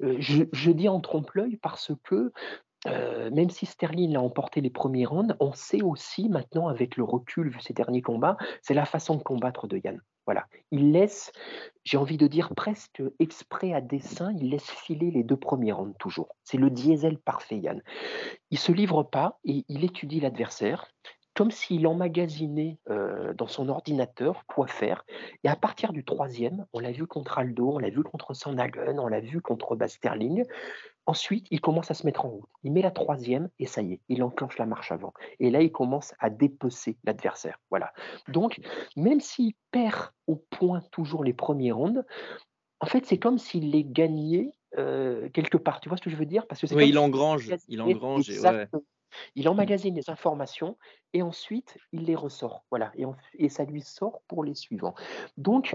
[0.00, 2.30] je je dis en trompe-l'œil parce que,
[2.88, 7.04] heu, même si Sterling a emporté les premiers rounds, on sait aussi maintenant avec le
[7.04, 10.00] recul, vu ses derniers combats, c'est la façon de combattre de Yann.
[10.26, 10.46] Voilà.
[10.70, 11.32] Il laisse,
[11.84, 15.96] j'ai envie de dire presque exprès à dessein, il laisse filer les 2 premiers rounds
[15.98, 16.36] toujours.
[16.44, 17.82] C'est le diesel parfait Yann.
[18.50, 20.86] Il se livre pas et il étudie l'adversaire,
[21.34, 25.04] comme s'il emmagasinait, heu, dans son ordinateur quoi faire
[25.44, 28.98] et à partir du troisième, on l'a vu contre Aldo, on l'a vu contre Sandhagen,
[28.98, 30.44] on l'a vu contre, bah, Sterling.
[31.10, 32.48] Ensuite, il commence à se mettre en route.
[32.62, 35.60] Il met la troisième et ça y est, il enclenche la marche avant et là,
[35.60, 37.92] il commence à dépecer l'adversaire, voilà.
[38.28, 38.60] Donc
[38.94, 42.04] même s'il perd au point toujours les premiers rounds,
[42.78, 45.80] en fait, c'est comme s'il les gagnait, heu, quelque part.
[45.80, 46.46] Tu vois ce que je veux dire?
[46.46, 48.68] Parce que c'est Oui, il engrange, il engrange ouais.
[49.34, 50.78] Il emmagasine les informations
[51.12, 53.04] et ensuite il les ressort, voilà et
[53.34, 54.94] et ça lui sort pour les suivants.
[55.36, 55.74] Donc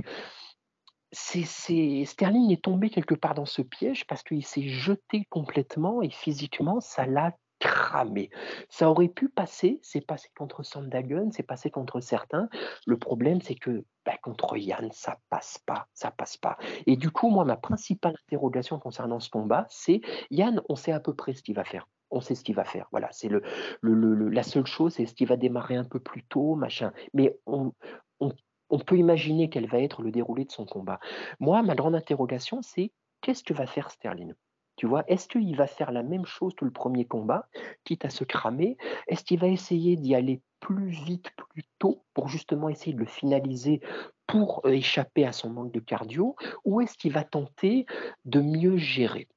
[1.12, 6.10] c'est Sterling est tombé quelque part dans ce piège parce qu'il s'est jeté complètement et
[6.10, 8.30] physiquement, ça l'a cramé.
[8.70, 12.50] Ça aurait pu passer, c'est passé contre Sandhagen, c'est passé contre certains.
[12.86, 17.12] Le problème, c'est que, bah, contre Yann, ça passe pas, ça passe pas et du
[17.12, 20.02] coup, moi, ma principale interrogation concernant ce combat, c'est
[20.32, 21.88] Yann, on sait à peu près ce qu'il va faire.
[22.12, 22.88] On sait ce qu'il va faire.
[22.92, 23.42] Voilà, c'est le
[23.82, 27.36] le la seule chose, c'est est-ce qu'il va démarrer un peu plus tôt, machin, mais
[27.46, 27.74] on
[28.20, 28.32] on
[28.70, 31.00] on peut imaginer quel va être le déroulé de son combat.
[31.40, 32.92] Moi, ma grande interrogation, c'est
[33.22, 34.34] qu'est-ce que va faire Sterling?
[34.78, 35.04] Tu vois?
[35.08, 37.48] Est-ce qu'il va faire la même chose que le premier combat,
[37.86, 38.78] quitte à se cramer?
[39.08, 43.06] Est-ce qu'il va essayer d'y aller plus vite, plus tôt, pour justement essayer de le
[43.06, 43.80] finaliser,
[44.28, 46.36] pour, heu, échapper à son manque de cardio?
[46.66, 47.86] Ou est-ce qu'il va tenter
[48.26, 49.28] de mieux gérer?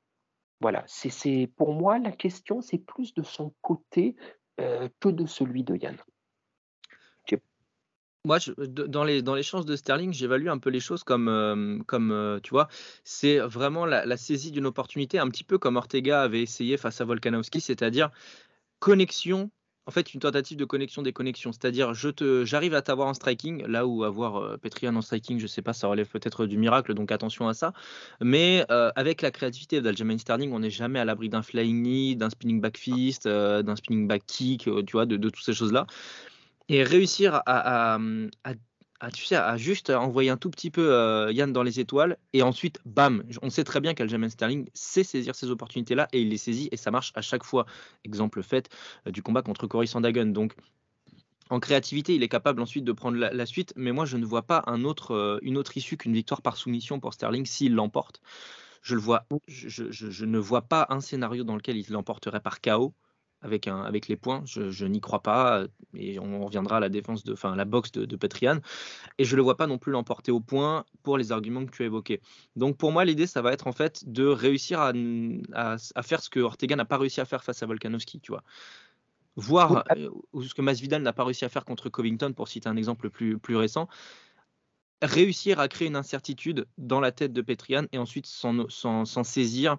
[0.61, 4.17] Voilà, c'est pour moi, la question, c'est plus de son côté,
[4.61, 5.97] heu, que de celui de Yann.
[8.29, 12.41] Moi, dans les dans chances de Sterling, j'évalue un peu les choses comme, comme, heu,
[12.43, 12.69] tu vois?
[13.03, 17.07] C'est vraiment la saisie d'une opportunité, un petit peu comme Ortega avait essayé face à
[17.07, 18.11] Volkanovski, c'est-à-dire
[18.81, 19.51] connexion,
[19.87, 21.53] en fait, une tentative de connexion des connexions.
[21.53, 25.63] C'est-à-dire j'arrive à t'avoir en striking, là où avoir, heu, Petrian en striking, je sais
[25.63, 27.73] pas, ça relève peut-être du miracle, donc attention à ça.
[28.21, 32.29] Mais, avec la créativité d'Aljamain Sterling, on n'est jamais à l'abri d'un flying knee, d'un
[32.29, 35.07] spinning back fist, d'un spinning back kick, tu vois?
[35.07, 35.87] De toutes ces choses-là.
[36.69, 37.95] Et réussir à
[39.01, 43.23] à, juste envoyer un tout petit peu, heu, Yann dans les étoiles et ensuite bam!
[43.43, 46.77] On sait très bien qu'Aljamain Sterling sait saisir ces opportunités-là et il les saisit et
[46.77, 47.65] ça marche à chaque fois.
[48.05, 48.69] Exemple fait,
[49.07, 50.27] heu, du combat contre Cory Sandhagen.
[50.27, 50.55] Donc
[51.51, 54.43] en créativité, il est capable ensuite de prendre la suite, mais moi je ne vois
[54.43, 54.65] pas
[55.15, 58.21] heu, une autre issue qu'une victoire par soumission pour Sterling s'il l'emporte.
[58.83, 58.97] Je
[60.11, 62.95] je ne vois pas un scénario dans lequel il l'emporterait par KO
[63.41, 64.43] avec un avec les points.
[64.47, 67.57] Je je n'y crois pas, heu, et on reviendra à la défense de enfin, à
[67.57, 68.61] la boxe de de Petrian
[69.19, 71.83] et je le vois pas non plus l'emporter au point pour les arguments que tu
[71.83, 72.21] as évoqués.
[72.57, 74.93] Donc pour moi, l'idée, ça va être en fait de réussir à
[76.03, 78.43] faire ce que Ortega n'a pas réussi à faire face à Volkanovski, tu vois?
[79.69, 82.69] oui, heu, ou ce que Masvidal n'a pas réussi à faire contre Covington pour citer
[82.69, 83.89] un exemple plus plus récent.
[85.01, 89.77] Réussir à créer une incertitude dans la tête de Petrian et ensuite s'en s'en saisir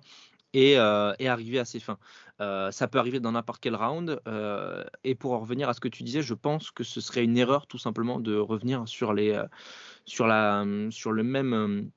[0.54, 1.98] et heu, et arriver à ses fins.
[2.42, 5.80] Heu, ça peut arriver dans n'importe quel round, heu, et pour en revenir à ce
[5.80, 9.14] que tu disais, je pense que ce serait une erreur tout simplement de revenir sur
[9.14, 9.42] les,
[10.06, 11.92] sur la, mmh, sur le même, hem,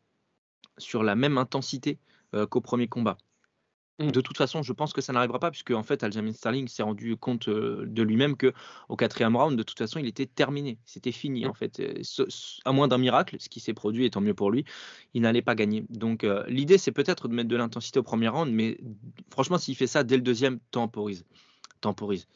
[0.79, 1.99] sur la même intensité,
[2.51, 3.19] qu'au premier combat.
[3.99, 6.69] Mmh, De toute façon, je pense que ça n'arrivera pas puisque en fait, Aljamain Sterling
[6.69, 10.79] s'est rendu compte, de lui-même qu'au 4e round, de toute façon, il était terminé.
[10.85, 11.49] C'était fini mmh.
[11.49, 11.83] en fait,
[12.65, 14.65] à moins d'un miracle, ce qui s'est produit et tant mieux pour lui,
[15.15, 15.85] il n'allait pas gagner.
[15.91, 18.79] Donc l'idée, c'est peut-être de mettre de l'intensité au 1er round, mais
[19.31, 21.25] franchement, s'il fait ça dès le 2e, temporise,
[21.81, 22.27] temporise,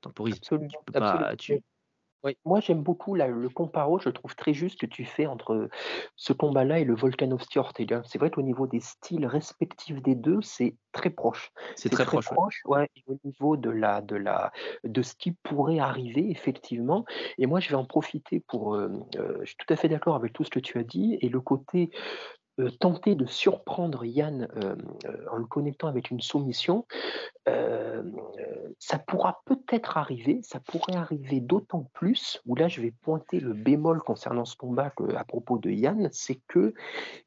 [0.00, 0.36] temporise.
[0.36, 1.28] Absolument, Tu peux absolument.
[1.30, 1.60] pas tu
[2.24, 5.68] Oui, moi j'aime beaucoup la- le comparo, je trouve très juste que tu fais entre
[6.16, 8.00] ce combat-là et le Volkanovski Ortega.
[8.06, 11.52] C'est vrai qu'au niveau des styles respectifs des deux, c'est très proche.
[11.76, 12.62] C'est très proche.
[12.64, 12.78] ouais.
[12.78, 14.52] ouais, et au niveau de la, de la,
[14.84, 17.04] de ce qui pourrait arriver effectivement.
[17.36, 18.74] Et moi, je vais en profiter pour.
[18.74, 21.18] euh, euh, je suis tout à fait d'accord avec tout ce que tu as dit
[21.20, 21.90] et le côté
[22.60, 24.76] euh, tenter de surprendre Yann euh,
[25.06, 26.86] euh, en le connectant avec une soumission,
[28.78, 33.52] ça pourra peut-être arriver, ça pourrait arriver d'autant plus, où là je vais pointer le
[33.52, 36.74] bémol concernant ce combat à propos de Yann, c'est que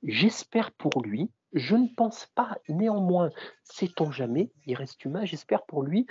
[0.03, 3.29] j'espère pour lui, je ne pense pas néanmoins,
[3.63, 6.05] sait-on jamais, il reste humain, j'espère pour lui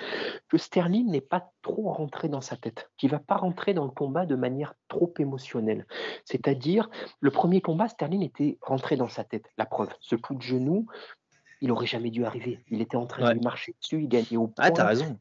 [0.49, 3.91] que Sterling n'est pas trop rentré dans sa tête, qu'il va pas rentrer dans le
[3.91, 5.87] combat de manière trop émotionnelle.
[6.25, 6.91] C'est-à-dire,
[7.21, 9.47] le premier combat, Sterling était rentré dans sa tête.
[9.59, 10.87] La preuve, ce coup de genou,
[11.61, 12.61] il aurait jamais dû arriver.
[12.69, 13.35] Il était en train Ouais.
[13.35, 15.19] de marcher dessus, il gagnait au point Ah, t'as raison.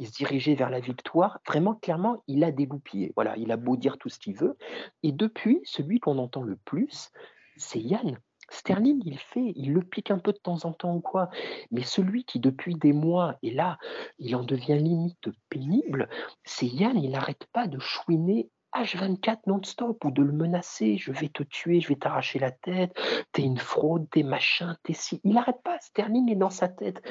[0.00, 1.38] il se dirigeait vers la victoire.
[1.46, 3.12] Vraiment, clairement, il a dégoupillé.
[3.14, 4.56] Voilà, il a beau dire tout ce qu'il veut.
[5.02, 7.10] Et depuis, celui qu'on entend le plus,
[7.56, 8.18] c'est Yann.
[8.50, 11.28] Sterling, il fait, il le pique un peu de temps en temps ou quoi.
[11.70, 13.78] Mais celui qui, depuis des mois, est là,
[14.18, 16.08] il en devient limite pénible,
[16.44, 16.98] c'est Yann.
[17.02, 20.96] Il n'arrête pas de chouiner H24 non-stop ou de le menacer.
[20.98, 22.92] Je vais te tuer, je vais t'arracher la tête.
[23.32, 25.20] T'es une fraude, t'es machin, t'es si.
[25.24, 25.78] Il n'arrête pas.
[25.80, 27.02] Sterling est dans sa tête.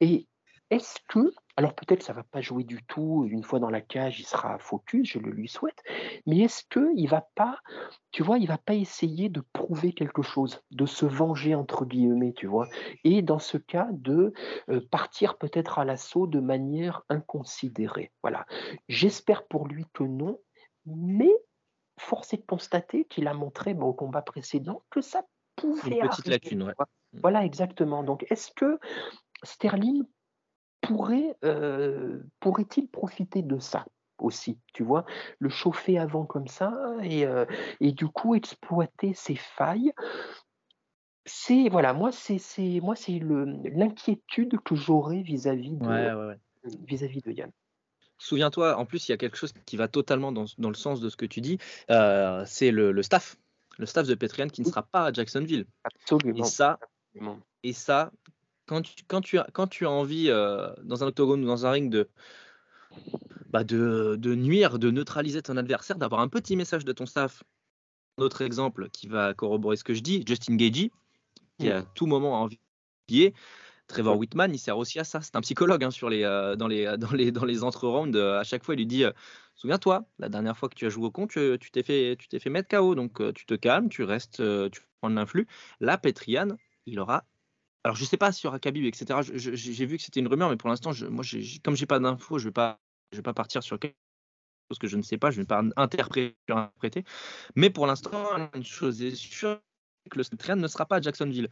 [0.00, 0.28] Et
[0.70, 4.18] est-ce que, alors peut-être ça va pas jouer du tout, une fois dans la cage,
[4.20, 5.82] il sera focus, je le lui souhaite,
[6.26, 7.60] mais est-ce que il va pas,
[8.10, 12.32] tu vois, il va pas essayer de prouver quelque chose, de se venger entre guillemets,
[12.32, 12.68] tu vois,
[13.04, 14.32] et dans ce cas de
[14.68, 18.12] euh, partir peut-être à l'assaut de manière inconsidérée.
[18.22, 18.46] Voilà.
[18.88, 20.40] J'espère pour lui que non,
[20.86, 21.32] mais
[21.98, 25.22] force est de constater qu'il a montré bah, au combat précédent que ça
[25.56, 26.72] pouvait Une petite arriver, ouais.
[26.76, 26.88] vois?
[27.12, 28.02] Voilà, exactement.
[28.02, 28.78] Donc, est-ce que
[29.44, 30.02] Sterling
[30.80, 33.86] pourrait, euh, pourrait-il profiter de ça
[34.18, 35.04] aussi, tu vois,
[35.38, 36.72] le chauffer avant comme ça
[37.02, 37.46] et, euh,
[37.80, 39.92] et du coup exploiter ses failles.
[41.26, 46.26] C'est voilà, moi c'est c'est moi c'est le l'inquiétude que j'aurais vis-à-vis de Ouais, ouais,
[46.26, 46.38] ouais.
[46.86, 47.50] vis-à-vis de Yann.
[48.18, 51.00] Souviens-toi, en plus, il y a quelque chose qui va totalement dans, dans le sens
[51.00, 51.58] de ce que tu dis.
[51.90, 53.36] euh, c'est le, le staff.
[53.78, 55.66] Le staff de Petrian qui ne sera pas à Jacksonville.
[55.82, 56.44] Absolument.
[56.44, 56.78] Et ça,
[57.12, 57.40] absolument.
[57.64, 58.12] et ça
[58.66, 61.66] quand, tu, quand, tu as, quand tu as envie, euh, dans un octogone ou dans
[61.66, 62.08] un ring, de,
[63.50, 67.42] bah de, de nuire, de neutraliser ton adversaire, d'avoir un petit message de ton staff.
[68.16, 70.90] Autre exemple qui va corroborer ce que je dis, Justin Gagey,
[71.58, 72.58] qui à tout moment a envie
[73.08, 73.32] de.
[73.86, 75.20] Trevor Whitman, il sert aussi à ça.
[75.20, 78.16] C'est un psychologue hein, sur les, euh, dans les, dans les, dans les entre-rounds.
[78.16, 79.12] Euh, à chaque fois, il lui dit euh,
[79.56, 82.28] Souviens-toi, la dernière fois que tu as joué au con, tu tu t'es fait, tu
[82.28, 82.94] t'es fait mettre KO.
[82.94, 85.46] Donc, euh, tu te calmes, tu restes, euh, tu prends de l'influx.
[85.80, 86.48] Là, Petrian,
[86.86, 87.24] il aura.
[87.84, 89.20] Alors, je sais pas sur Akabib, etc.
[89.22, 91.76] Je- je- J'ai vu que c'était une rumeur, mais pour l'instant, je, moi, j'ai- comme
[91.76, 92.80] j'ai pas d'infos, je vais pas,
[93.12, 93.94] je vais pas partir sur quelque
[94.70, 95.30] chose que je ne sais pas.
[95.30, 97.04] Je vais pas interpréter.
[97.56, 98.12] Mais pour l'instant,
[98.54, 99.60] une chose est sûre,
[100.10, 101.48] que le Petrian ne sera pas à Jacksonville.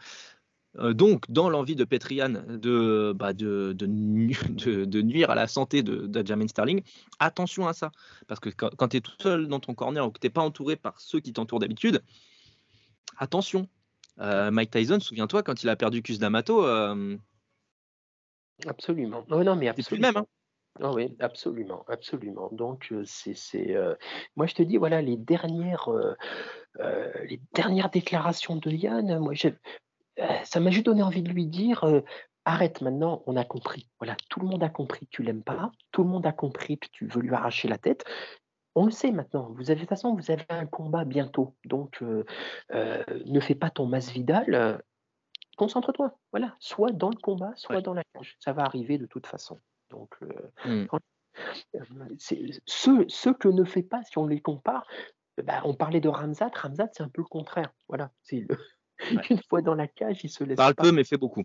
[0.79, 3.87] Euh, donc, dans l'envie de Petrian de, bah, de- de
[5.03, 6.83] nuire à la santé de, de Jermaine Sterling,
[7.19, 7.93] attention à ça.
[8.27, 10.31] Parce que quand, quand tu es tout seul dans ton corner ou que tu n'es
[10.31, 12.03] pas entouré par ceux qui t'entourent d'habitude,
[13.17, 13.69] attention.
[14.21, 17.17] Euh, Mike Tyson, souviens-toi, quand il a perdu Cus D'Amato, euh,
[18.67, 19.25] Absolument.
[19.29, 20.07] Non, non, mais c'est plus le absolument.
[20.07, 20.17] même.
[20.19, 20.27] hein.
[20.81, 22.49] Ah oui, absolument, absolument.
[22.53, 23.77] Donc euh, c'est, c'est,
[24.37, 25.91] moi je te dis voilà les dernières,
[26.79, 29.35] les dernières déclarations de Yann, moi
[30.19, 31.85] euh, ça m'a juste donné envie de lui dire
[32.45, 33.89] arrête maintenant, on a compris.
[33.99, 36.79] Voilà, tout le monde a compris que tu l'aimes pas, tout le monde a compris
[36.79, 38.05] que tu veux lui arracher la tête.
[38.75, 39.51] On le sait maintenant.
[39.51, 42.25] Vous avez de toute façon, vous avez un combat bientôt, donc euh,
[42.73, 44.55] euh, ne fais pas ton Masvidal.
[44.55, 44.79] euh,
[45.59, 47.83] Concentre-toi, voilà, soit dans le combat, soit Ouais.
[47.83, 48.37] dans la cage.
[48.41, 49.61] Ça va arriver de toute façon.
[49.91, 50.87] Donc, euh, Mm.
[51.75, 51.79] euh,
[52.19, 54.87] c'est- ceux, ceux que ne fait pas, si on les compare,
[55.45, 57.71] bah, on parlait de Ramzat, Ramzat c'est un peu le contraire.
[57.89, 58.59] Voilà, c'est le-
[59.27, 59.27] Ouais.
[59.31, 60.85] une fois dans la cage, il se laisse Parle pas.
[60.85, 61.43] peu, mais fait beaucoup.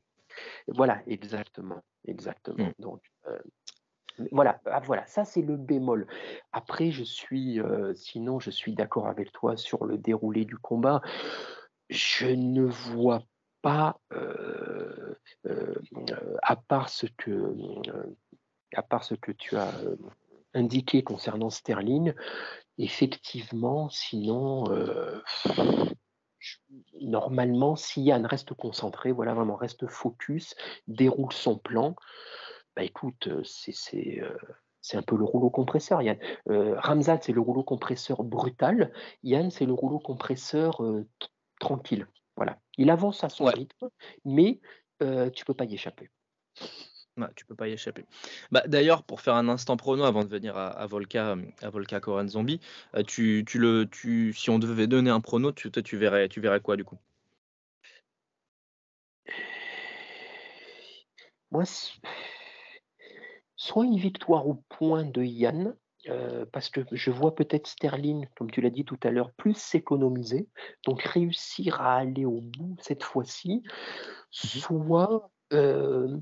[0.68, 2.68] Voilà, exactement, exactement.
[2.68, 2.74] Mm.
[2.80, 3.02] Donc
[4.32, 6.08] voilà, ah, voilà, ça c'est le bémol.
[6.52, 11.02] Après, je suis, euh, sinon, je suis d'accord avec toi sur le déroulé du combat.
[11.90, 13.24] Je ne vois
[13.62, 15.16] pas, euh,
[15.46, 15.76] euh,
[16.44, 17.52] à part ce que,
[19.38, 19.72] tu as
[20.54, 22.14] indiqué concernant Sterling,
[22.78, 24.66] effectivement, sinon,
[27.02, 30.56] normalement, si Yann reste concentré, voilà, vraiment reste focus,
[30.88, 31.96] déroule son plan,
[32.78, 34.38] bah écoute, euh, c'est c'est, euh,
[34.82, 36.20] c'est un peu le rouleau compresseur, Yann.
[36.48, 36.80] Euh,
[37.24, 38.94] c'est le rouleau compresseur brutal.
[39.24, 41.08] Yann, c'est le rouleau compresseur euh,
[41.60, 42.08] tranquille.
[42.36, 42.60] Voilà.
[42.78, 43.54] Il avance à son Ouais.
[43.54, 43.90] rythme,
[44.26, 44.60] mais
[45.02, 46.12] euh, tu peux pas y échapper.
[47.18, 48.06] Ouais, tu peux pas y échapper.
[48.52, 52.00] Bah, D'ailleurs, pour faire un instant prono avant de venir à, à Volca, à Volca
[52.00, 52.60] Koran Zombie,
[53.08, 56.62] tu, tu le, tu, si on devait donner un prono, tu, tu verrais, tu verrais
[56.62, 57.00] quoi du coup?
[61.50, 61.64] Moi,
[63.58, 65.76] soit une victoire au point de Yann,
[66.10, 69.58] euh, parce que je vois peut-être Sterling, comme tu l'as dit tout à l'heure, plus
[69.58, 70.48] s'économiser,
[70.86, 73.64] donc réussir à aller au bout cette fois-ci,
[74.30, 76.18] soit, euh,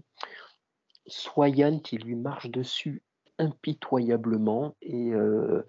[1.06, 3.04] soit Yann qui lui marche dessus
[3.38, 5.68] impitoyablement et euh,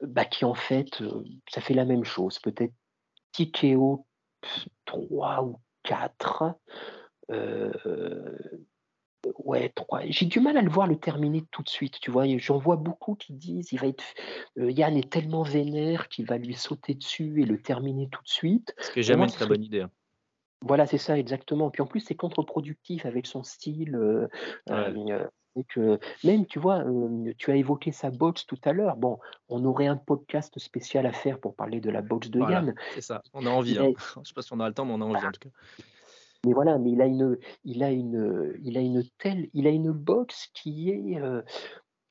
[0.00, 1.02] bah, qui en fait,
[1.50, 2.72] ça fait la même chose, peut-être
[3.32, 4.06] TKO
[4.84, 6.54] 3 ou 4.
[9.38, 10.02] Ouais, 3.
[10.06, 12.24] J'ai du mal à le voir le terminer tout de suite, tu vois.
[12.38, 14.04] J'en vois beaucoup qui disent il va être,
[14.58, 18.28] euh, Yann est tellement vénère qu'il va lui sauter dessus et le terminer tout de
[18.28, 18.74] suite.
[18.78, 19.80] Ce qui est Pour jamais moi, une très bonne idée.
[19.82, 19.90] hein.
[20.62, 21.70] voilà, c'est ça, exactement.
[21.70, 23.96] Puis en plus, c'est contre-productif avec son style.
[23.96, 24.28] euh,
[24.68, 24.94] Ouais.
[25.76, 26.84] euh, même, tu vois,
[27.36, 28.96] tu as évoqué sa boxe tout à l'heure.
[28.96, 32.60] Bon, on aurait un podcast spécial à faire pour parler de la boxe de Voilà,
[32.60, 32.74] Yann.
[32.94, 33.22] c'est ça.
[33.32, 33.76] On a envie.
[33.78, 33.86] Hein.
[33.86, 35.40] a- Je sais pas si on aura le temps, mais on a envie en tout
[35.40, 35.48] cas.
[36.46, 39.70] Mais voilà, mais il a une, il a une, il a une telle, il a
[39.70, 41.42] une boxe qui est, euh,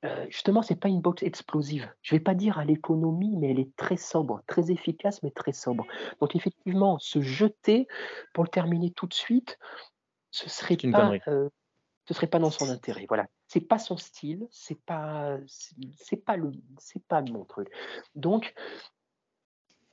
[0.06, 1.90] euh, justement, c'est pas une boxe explosive.
[2.02, 5.54] Je vais pas dire à l'économie, mais elle est très sobre, très efficace, mais très
[5.54, 5.86] sobre.
[6.20, 7.88] Donc effectivement, se jeter
[8.34, 9.58] pour le terminer tout de suite,
[10.32, 11.50] ce serait pas, euh,
[12.06, 13.06] ce serait pas dans son intérêt.
[13.08, 15.38] Voilà, c'est pas son style, c'est pas,
[15.96, 17.70] c'est pas le, c'est pas mon truc.
[18.16, 18.54] Donc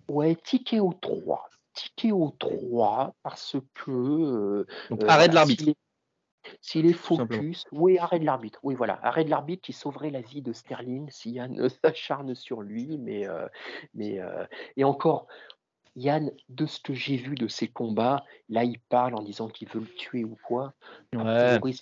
[0.08, 1.48] Ouais, ticket au 3.
[1.74, 5.64] Ticket au 3 parce que euh, Donc euh, arrêt de l'arbitre.
[6.60, 7.26] s'il est, simplement.
[7.28, 8.60] focus, oui, arrêt de l'arbitre.
[8.62, 12.62] Oui, voilà, arrêt de l'arbitre qui sauverait la vie de Sterling si Yann s'acharne sur
[12.62, 12.96] lui.
[12.98, 13.46] Mais, euh,
[13.92, 14.46] mais euh,
[14.76, 15.26] et encore,
[15.96, 19.68] Yann, de ce que j'ai vu de ses combats, là, il parle en disant qu'il
[19.68, 20.74] veut le tuer ou quoi.
[21.12, 21.58] Ouais.
[21.58, 21.80] priori,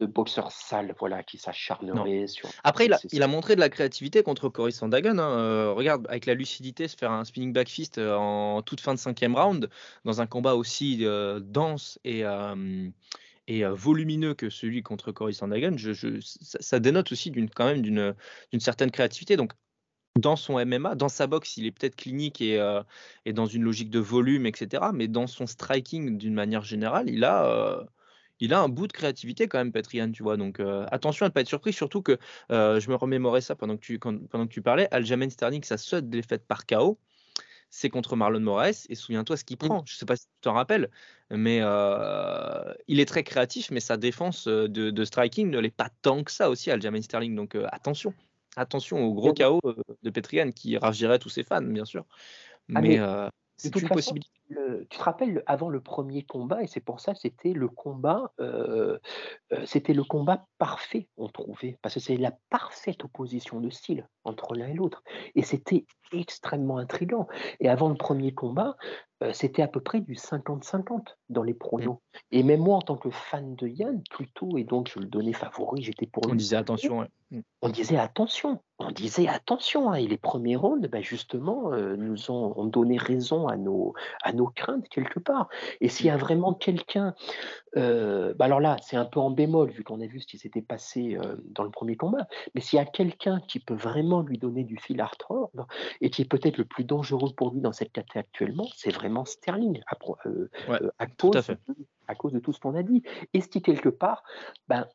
[0.00, 2.48] de boxeur sale, voilà, qui s'acharnerait sur.
[2.64, 5.18] Après, il a, c'est- il a montré de la créativité contre Cory Sandhagen.
[5.18, 5.30] hein.
[5.38, 8.94] Euh, regarde, avec la lucidité, se faire un spinning back fist euh, en toute fin
[8.94, 9.68] de cinquième round,
[10.04, 12.88] dans un combat aussi euh, dense et, euh,
[13.46, 17.82] et volumineux que celui contre Cory je, je- ça, ça dénote aussi d'une quand même
[17.82, 18.14] d'une
[18.52, 19.36] d'une certaine créativité.
[19.36, 19.52] Donc,
[20.18, 22.82] dans son MMA, dans sa boxe, il est peut-être clinique et, euh,
[23.24, 24.90] et dans une logique de volume, etc.
[24.92, 27.84] Mais dans son striking, d'une manière générale, il a, euh,
[28.40, 30.36] il a un bout de créativité quand même, Petrian, tu vois.
[30.36, 32.18] Donc euh, attention à ne pas être surpris, surtout que
[32.52, 34.88] euh, je me remémorais ça pendant que tu, quand- pendant que tu parlais.
[34.92, 36.98] Aljamain Sterling, sa seule défaite par KO,
[37.70, 38.86] c'est contre Marlon Moraes.
[38.88, 39.82] Et souviens-toi ce qu'il prend.
[39.86, 40.90] Je sais pas si tu t'en rappelles,
[41.30, 45.90] mais euh, il est très créatif, mais sa défense de, de striking ne l'est pas
[46.02, 47.34] tant que ça aussi, Aljamain Sterling.
[47.34, 48.14] Donc attention.
[48.56, 49.34] Attention au gros.
[49.34, 49.60] KO
[50.02, 52.06] de Petrian qui ravirait tous ses fans, bien sûr.
[52.74, 53.00] Ah, Mais
[53.56, 54.30] c'est une façon, possibilité.
[54.48, 57.68] Le- tu te rappelles le- avant le premier combat, et c'est pour ça c'était le
[57.68, 58.98] combat, euh,
[59.52, 64.08] euh, c'était le combat parfait, on trouvait, parce que c'est la parfaite opposition de style
[64.24, 65.02] entre l'un et l'autre,
[65.34, 67.26] et c'était extrêmement intriguant.
[67.60, 68.76] Et avant le premier combat,
[69.22, 71.98] euh, c'était à peu près du 50-50 dans les pronos.
[72.30, 75.32] Et même moi, en tant que fan de Yann, plutôt, et donc je le donnais
[75.32, 76.38] favori, j'étais pour On lui.
[76.38, 77.00] disait attention.
[77.00, 77.08] ouais.
[77.30, 77.40] Mm.
[77.60, 82.30] On disait attention, on disait attention, hein, et les premiers rounds, ben justement, euh, nous
[82.30, 83.92] ont, ont donné raison à nos,
[84.22, 85.48] à nos craintes quelque part.
[85.80, 87.14] Et s'il y a vraiment quelqu'un,
[87.76, 90.38] euh, bah alors là, c'est un peu en bémol vu qu'on a vu ce qui
[90.38, 94.22] s'était passé euh, dans le premier combat, mais s'il y a quelqu'un qui peut vraiment
[94.22, 95.66] lui donner du fil à retordre
[96.00, 99.24] et qui est peut-être le plus dangereux pour lui dans cette catégorie actuellement, c'est vraiment
[99.24, 101.58] Sterling, à, pro- euh, Ouais, à tout à cause fait.
[101.68, 101.76] de-
[102.06, 103.02] à cause de tout ce qu'on a dit.
[103.34, 104.22] Et ce qui, quelque part,
[104.66, 104.86] ben,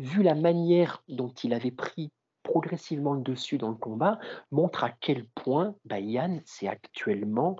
[0.00, 2.10] vu la manière dont il avait pris
[2.42, 4.18] progressivement le dessus dans le combat,
[4.50, 7.56] montre à quel point bah, Yann, c'est actuellement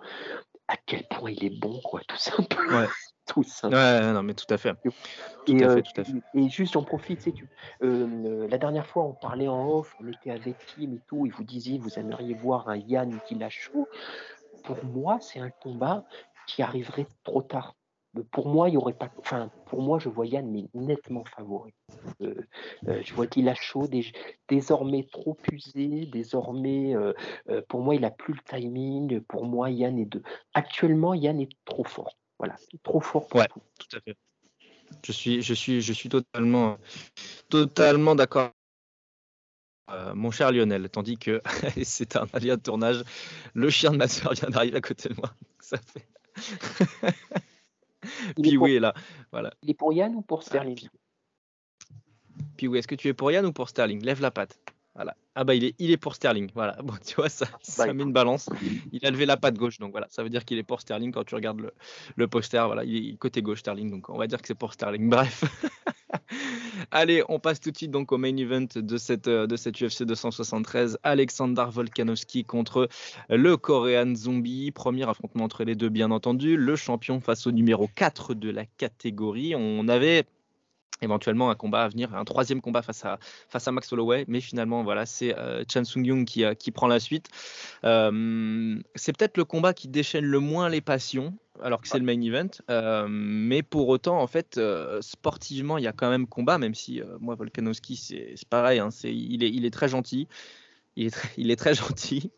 [0.68, 2.78] à quel point il est bon, quoi, tout simplement.
[2.78, 2.86] Ouais.
[3.26, 3.82] tout simplement.
[3.82, 4.74] Ouais, non, mais tout à fait.
[4.82, 6.12] Tout Et, à euh, fait, tout à fait.
[6.34, 7.48] et juste, j'en profite, sais, tu,
[7.82, 11.30] euh, la dernière fois, on parlait en off, on était avec Kim et tout, et
[11.30, 13.88] vous disiez, vous aimeriez voir un Yann qui l'a chaud.
[14.64, 16.04] Pour moi, c'est un combat
[16.46, 17.74] qui arriverait trop tard.
[18.30, 19.10] Pour moi, il y aurait pas.
[19.18, 21.74] Enfin, pour moi, je vois Yann mais nettement favori.
[22.22, 22.34] Euh,
[22.88, 24.12] euh, je vois qu'il a chaud, dé-
[24.48, 26.94] désormais trop usé, désormais.
[26.96, 27.12] euh,
[27.68, 29.20] pour moi, il a plus le timing.
[29.20, 30.22] Pour moi, Yann est de.
[30.54, 32.16] Actuellement, Yann est trop fort.
[32.38, 33.48] Voilà, trop fort pour Ouais.
[33.48, 33.60] tout.
[33.78, 34.16] Tout à fait.
[35.04, 36.78] Je suis, je suis, je suis totalement,
[37.48, 38.50] totalement d'accord.
[39.90, 41.40] Euh, mon cher Lionel, tandis que
[41.84, 43.04] c'est un alien de tournage,
[43.54, 45.32] le chien de ma soeur vient d'arriver à côté de moi.
[45.60, 46.06] Ça fait.
[48.36, 48.94] Il est là.
[49.32, 49.52] Voilà.
[49.62, 50.88] Il est pour Yann ou pour Sterling puis-
[52.56, 54.02] Puis oui, est-ce que tu es pour Yann ou pour Sterling?
[54.04, 54.58] Lève la patte.
[54.94, 55.14] Voilà.
[55.36, 56.50] Ah bah il est, il est pour Sterling.
[56.54, 56.76] Voilà.
[56.82, 58.48] Bon, tu vois, ça, ça Bah, met une balance.
[58.92, 60.06] Il a levé la patte gauche, donc voilà.
[60.10, 61.72] Ça veut dire qu'il est pour Sterling quand tu regardes le,
[62.16, 62.64] le poster.
[62.66, 65.08] Voilà, il est côté gauche Sterling, donc on va dire que c'est pour Sterling.
[65.10, 65.44] Bref.
[66.90, 70.04] Allez, on passe tout de suite donc au main event de cette, de cette UFC
[70.04, 70.98] 273.
[71.02, 72.88] Alexander Volkanovski contre
[73.28, 74.70] le Korean Zombie.
[74.70, 76.56] Premier affrontement entre les deux, bien entendu.
[76.56, 79.54] Le champion face au numéro 4 de la catégorie.
[79.54, 80.24] On avait
[81.02, 83.18] éventuellement un combat à venir, un troisième combat face à,
[83.48, 86.70] face à Max Holloway, mais finalement voilà, c'est euh, Chan Sung Young qui, euh, qui
[86.70, 87.28] prend la suite.
[87.84, 92.04] Euh, c'est peut-être le combat qui déchaîne le moins les passions, alors que c'est le
[92.04, 92.50] main event,
[93.08, 94.60] mais pour autant en fait
[95.00, 99.42] sportivement il y a quand même combat, même si moi Volkanovski c'est pareil, hein, il,
[99.42, 100.28] est, il est très gentil,
[100.96, 102.30] il est très, il est très gentil.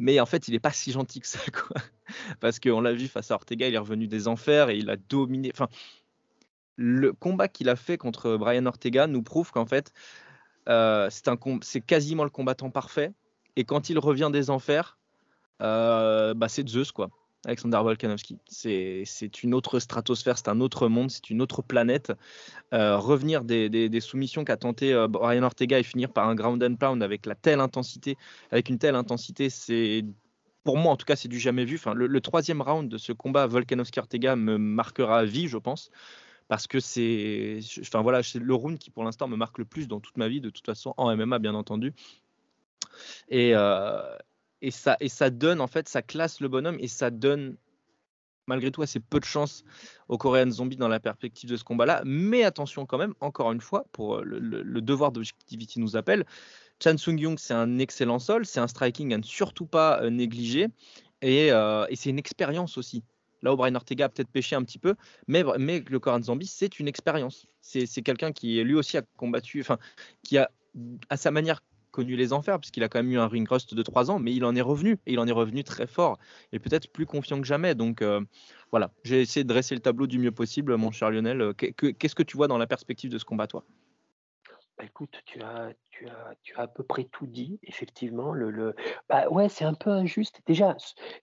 [0.00, 1.40] Mais en fait, il n'est pas si gentil que ça.
[2.40, 4.96] Parce qu'on l'a vu face à Ortega, il est revenu des enfers et il a
[4.96, 5.52] dominé.
[6.78, 9.92] Le combat qu'il a fait contre Brian Ortega nous prouve qu'en fait,
[10.68, 13.12] euh, c'est quasiment le combattant parfait.
[13.56, 14.96] Et quand il revient des enfers,
[15.60, 17.10] euh, bah c'est Zeus, quoi.
[17.46, 18.38] Alexander Volkanovski.
[18.48, 22.12] C'est une autre stratosphère, c'est un autre monde, c'est une autre planète.
[22.72, 27.02] Euh, revenir des, soumissions qu'a tenté Brian Ortega et finir par un ground and pound
[27.02, 28.16] avec la telle intensité,
[28.52, 30.04] avec une telle intensité, c'est
[30.62, 31.76] pour moi en tout cas c'est du jamais vu.
[31.76, 35.90] Enfin, le, le troisième round de ce combat Volkanovski-Ortega me marquera à vie, je pense
[36.48, 39.86] parce que c'est enfin voilà, c'est le round qui pour l'instant me marque le plus
[39.86, 41.94] dans toute ma vie de toute façon en MMA bien entendu.
[43.28, 44.16] Et, euh,
[44.60, 47.56] et ça donne en fait ça classe le bonhomme et ça donne
[48.46, 49.62] malgré tout assez peu de chance
[50.08, 52.00] aux Korean Zombie dans la perspective de ce combat-là.
[52.06, 56.24] Mais attention quand même, encore une fois, pour euh, le, devoir d'objectivité nous appelle.
[56.82, 60.08] Chan Sung Young, c'est un excellent sol, c'est un striking à ne surtout pas euh,
[60.08, 60.68] négliger.
[61.20, 61.50] Et
[61.94, 63.02] c'est une expérience aussi.
[63.42, 64.94] Là où Brian Ortega a peut-être pêché un petit peu,
[65.26, 67.46] mais, le Koran Zombie, c'est une expérience.
[67.60, 69.78] C'est quelqu'un qui lui aussi a combattu, enfin,
[70.22, 70.50] qui a
[71.08, 71.60] à sa manière
[71.90, 74.34] connu les enfers, puisqu'il a quand même eu un ring rust de 3 ans, mais
[74.34, 76.18] il en est revenu, et il en est revenu très fort,
[76.52, 77.74] et peut-être plus confiant que jamais.
[77.74, 78.20] Donc euh,
[78.70, 81.54] voilà, j'ai essayé de dresser le tableau du mieux possible, mon cher Lionel.
[81.54, 83.64] Qu'est-ce que tu vois dans la perspective de ce combat, toi?
[84.78, 88.32] Bah, écoute, tu as tu as tu as à peu près tout dit, effectivement.
[88.32, 88.76] Le le
[89.08, 90.40] bah, ouais, c'est un peu injuste.
[90.46, 90.76] Déjà,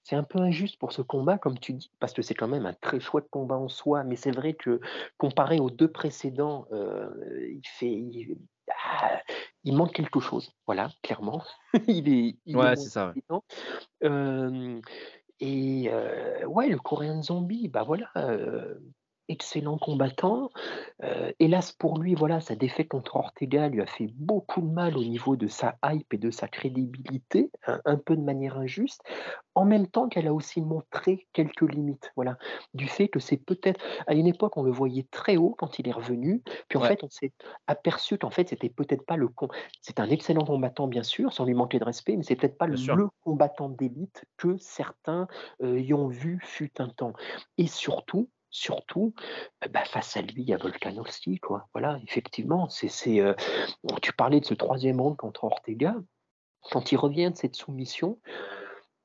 [0.04, 2.66] c'est un peu injuste pour ce combat, comme tu dis, parce que c'est quand même
[2.66, 4.82] un très chouette combat en soi, mais c'est vrai que
[5.18, 7.10] comparé aux deux précédents, euh,
[7.50, 8.38] il fait il
[8.86, 9.22] ah,
[9.64, 11.44] il manque quelque chose, voilà, clairement.
[11.88, 13.14] Il est il Ouais, c'est ça,
[15.40, 18.12] et euh, ouais, le Coréen Zombie, bah, voilà,
[19.28, 20.50] excellent combattant.
[21.04, 24.98] Euh, hélas pour lui, voilà, sa défaite contre Ortega lui a fait beaucoup de mal
[24.98, 27.52] au niveau de sa hype et de sa crédibilité,
[27.86, 29.02] un, peu de manière injuste,
[29.56, 32.38] en même temps qu'elle a aussi montré quelques limites, voilà,
[32.74, 35.88] du fait que c'est peut-être à une époque on le voyait très haut quand il
[35.88, 37.32] est revenu, puis en fait on s'est
[37.68, 39.48] aperçu qu'en fait c'était peut-être pas le con,
[39.82, 42.68] c'est un excellent combattant bien sûr, sans lui manquer de respect, mais c'est peut-être pas
[42.68, 42.76] le,
[43.24, 45.28] combattant d'élite que certains
[45.64, 47.14] euh, y ont vu fut un temps,
[47.58, 49.14] et surtout surtout
[49.64, 51.40] euh, bah, face à lui, il y a Volkanovski.
[51.74, 53.34] Voilà, effectivement, c'est, euh,
[54.02, 55.96] tu parlais de ce troisième round contre Ortega.
[56.72, 58.20] Quand il revient de cette soumission,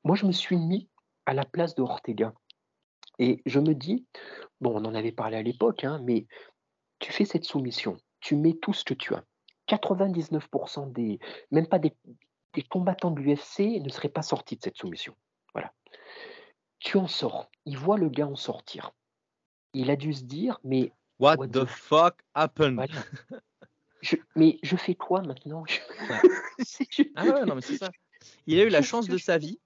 [0.05, 0.89] moi, je me suis mis
[1.27, 2.33] à la place de Ortega.
[3.19, 4.07] Et je me dis,
[4.61, 6.27] bon, on en avait parlé à l'époque, hein, mais
[7.01, 9.25] tu fais cette soumission, tu mets tout ce que tu as.
[9.69, 11.19] 99% des,
[11.51, 11.95] même pas des,
[12.55, 15.15] des combattants de l'UFC ne seraient pas sortis de cette soumission.
[15.53, 15.73] Voilà.
[16.79, 17.51] Tu en sors.
[17.67, 18.93] Il voit le gars en sortir.
[19.73, 22.81] Il a dû se dire, mais What, the, fuck happened?
[24.37, 25.65] mais je fais quoi maintenant?
[27.17, 27.91] Ah ouais, non, mais c'est ça.
[28.47, 29.59] Il a eu la chance de sa vie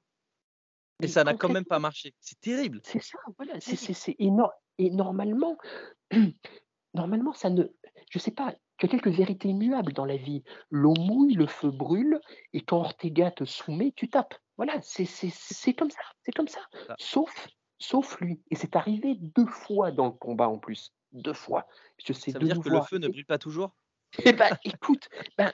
[1.03, 2.15] et ça n'a quand même pas marché.
[2.21, 2.81] C'est terrible.
[2.85, 3.55] C'est ça, voilà.
[3.61, 4.53] C'est énorme.
[4.79, 5.57] Et normalement,
[6.95, 7.65] normalement, ça ne.
[8.11, 10.45] Je sais pas, il y a quelques vérités immuables dans la vie.
[10.71, 12.21] L'eau mouille, le feu brûle,
[12.53, 14.35] et quand Ortega te soumet, tu tapes.
[14.57, 16.03] Voilà, c'est comme ça.
[16.23, 16.61] C'est comme ça.
[16.99, 17.49] Sauf
[17.85, 18.41] sauf lui.
[18.51, 20.93] Et c'est arrivé deux fois dans le combat en plus.
[21.13, 21.67] Deux fois.
[22.05, 23.75] Je sais Ça veut dire que le feu ne brûle pas toujours?
[24.25, 25.09] Eh ben, écoute,
[25.39, 25.53] ben,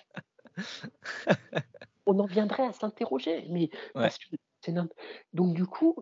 [2.07, 3.47] on en viendrait à s'interroger.
[3.51, 3.71] Mais
[5.33, 5.97] donc du coup,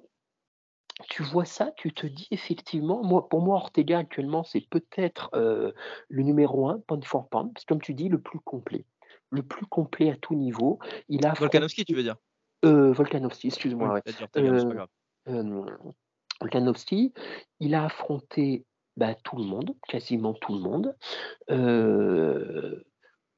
[1.09, 5.73] tu vois ça, tu te dis effectivement, moi, pour moi, Ortega actuellement, c'est peut-être euh,
[6.09, 8.85] le numéro un, pound for pound, parce que comme tu dis, le plus complet.
[9.31, 10.79] Le plus complet à tout niveau.
[11.09, 12.17] Il a Volkanovski, tu veux dire?
[12.65, 14.01] Euh, Volkanovski, excuse-moi.
[16.41, 17.13] Volkanovski,
[17.61, 18.65] il a affronté
[18.97, 20.97] bah, tout le monde, quasiment tout le monde.
[21.51, 22.83] Euh,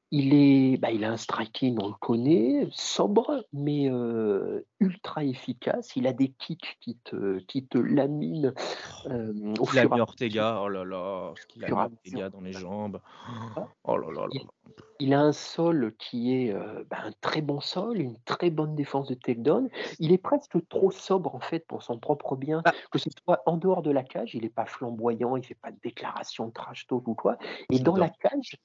[0.09, 5.95] il, est, bah, il a un striking, on le connaît, sobre, mais euh, ultra efficace.
[5.95, 8.53] Il a des kicks qui te, qui te laminent.
[9.05, 12.41] Euh, au il a mis Ortega, oh là là, ce qu'il a mis Ortega dans
[12.41, 12.99] les jambes.
[13.83, 14.27] Oh là là là.
[14.31, 14.41] il
[15.13, 19.07] a un sol qui est euh, bah, un très bon sol, une très bonne défense
[19.07, 19.69] de takedown.
[19.99, 22.71] Il est presque trop sobre en fait pour son propre bien, Ah.
[22.91, 25.71] que ce soit en dehors de la cage, il n'est pas flamboyant, il fait pas
[25.71, 27.37] de déclaration de trash talk ou quoi.
[27.71, 28.57] Et dans la cage,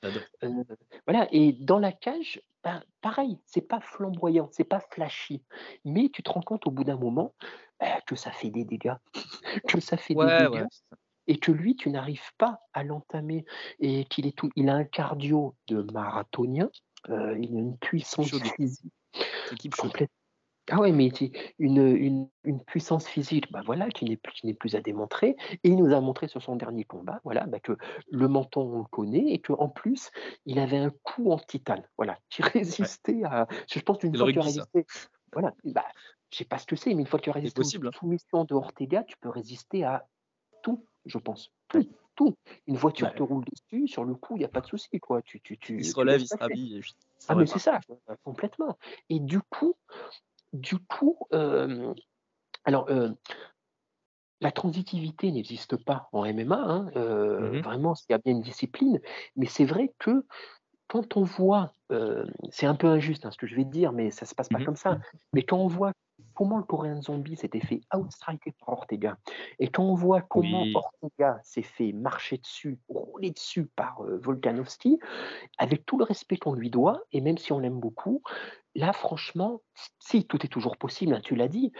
[0.44, 0.64] euh,
[1.06, 5.42] voilà, et dans la cage, ben, pareil, c'est pas flamboyant, c'est pas flashy,
[5.84, 7.34] mais tu te rends compte au bout d'un moment
[7.80, 8.94] bah, que ça fait des dégâts,
[9.68, 10.66] que ça fait des Ouais, dégâts ouais.
[11.26, 13.44] Et que lui, tu n'arrives pas à l'entamer
[13.80, 16.70] et qu'il est tout, il a un cardio de marathonien,
[17.08, 18.92] euh, il a une puissance physique
[19.76, 20.10] complète.
[20.68, 21.10] Ah ouais, mais
[21.60, 25.36] une, une, une puissance physique, bah voilà, qui n'est plus, à démontrer.
[25.62, 27.76] Et il nous a montré sur son dernier combat, voilà, bah que
[28.10, 30.10] le menton on le connaît et qu'en plus
[30.44, 33.46] il avait un coup en titane, voilà, qui résistait à.
[33.70, 34.40] Je pense qu'une fois que ça.
[34.40, 34.86] résisté,
[35.32, 35.86] voilà, bah,
[36.30, 37.90] je sais pas ce que c'est, mais une fois que tu as résisté possible, hein.
[37.94, 40.08] aux soumissions de Ortega, tu peux résister à
[40.64, 42.34] tout, je pense, tout, tout.
[42.66, 43.14] Une voiture Ouais.
[43.14, 45.22] te roule dessus, sur le coup, il n'y a pas de souci, quoi.
[45.22, 46.80] Tu, tu, tu, Il se relève, il se rhabille.
[47.28, 47.80] Ah, mais c'est ça,
[48.24, 48.78] complètement.
[49.08, 49.74] Et du coup,
[50.52, 51.94] du coup, euh,
[52.64, 53.10] alors, euh,
[54.40, 57.62] la transitivité n'existe pas en MMA, hein, euh, Mhm.
[57.62, 59.00] vraiment, il y a bien une discipline,
[59.34, 60.26] mais c'est vrai que
[60.88, 61.72] quand on voit,
[62.50, 64.48] c'est un peu injuste hein, ce que je vais te dire, mais ça se passe
[64.50, 64.66] pas Mhm.
[64.66, 64.98] comme ça,
[65.32, 65.92] mais quand on voit
[66.36, 69.18] comment le Coréen Zombie s'était fait outstriker par Ortega,
[69.58, 70.72] et quand on voit comment Oui.
[70.74, 74.98] Ortega s'est fait marcher dessus, rouler dessus par euh, Volkanovski,
[75.58, 78.22] avec tout le respect qu'on lui doit, et même si on l'aime beaucoup,
[78.74, 79.62] là, franchement,
[79.98, 81.72] si tout est toujours possible, hein, tu l'as dit,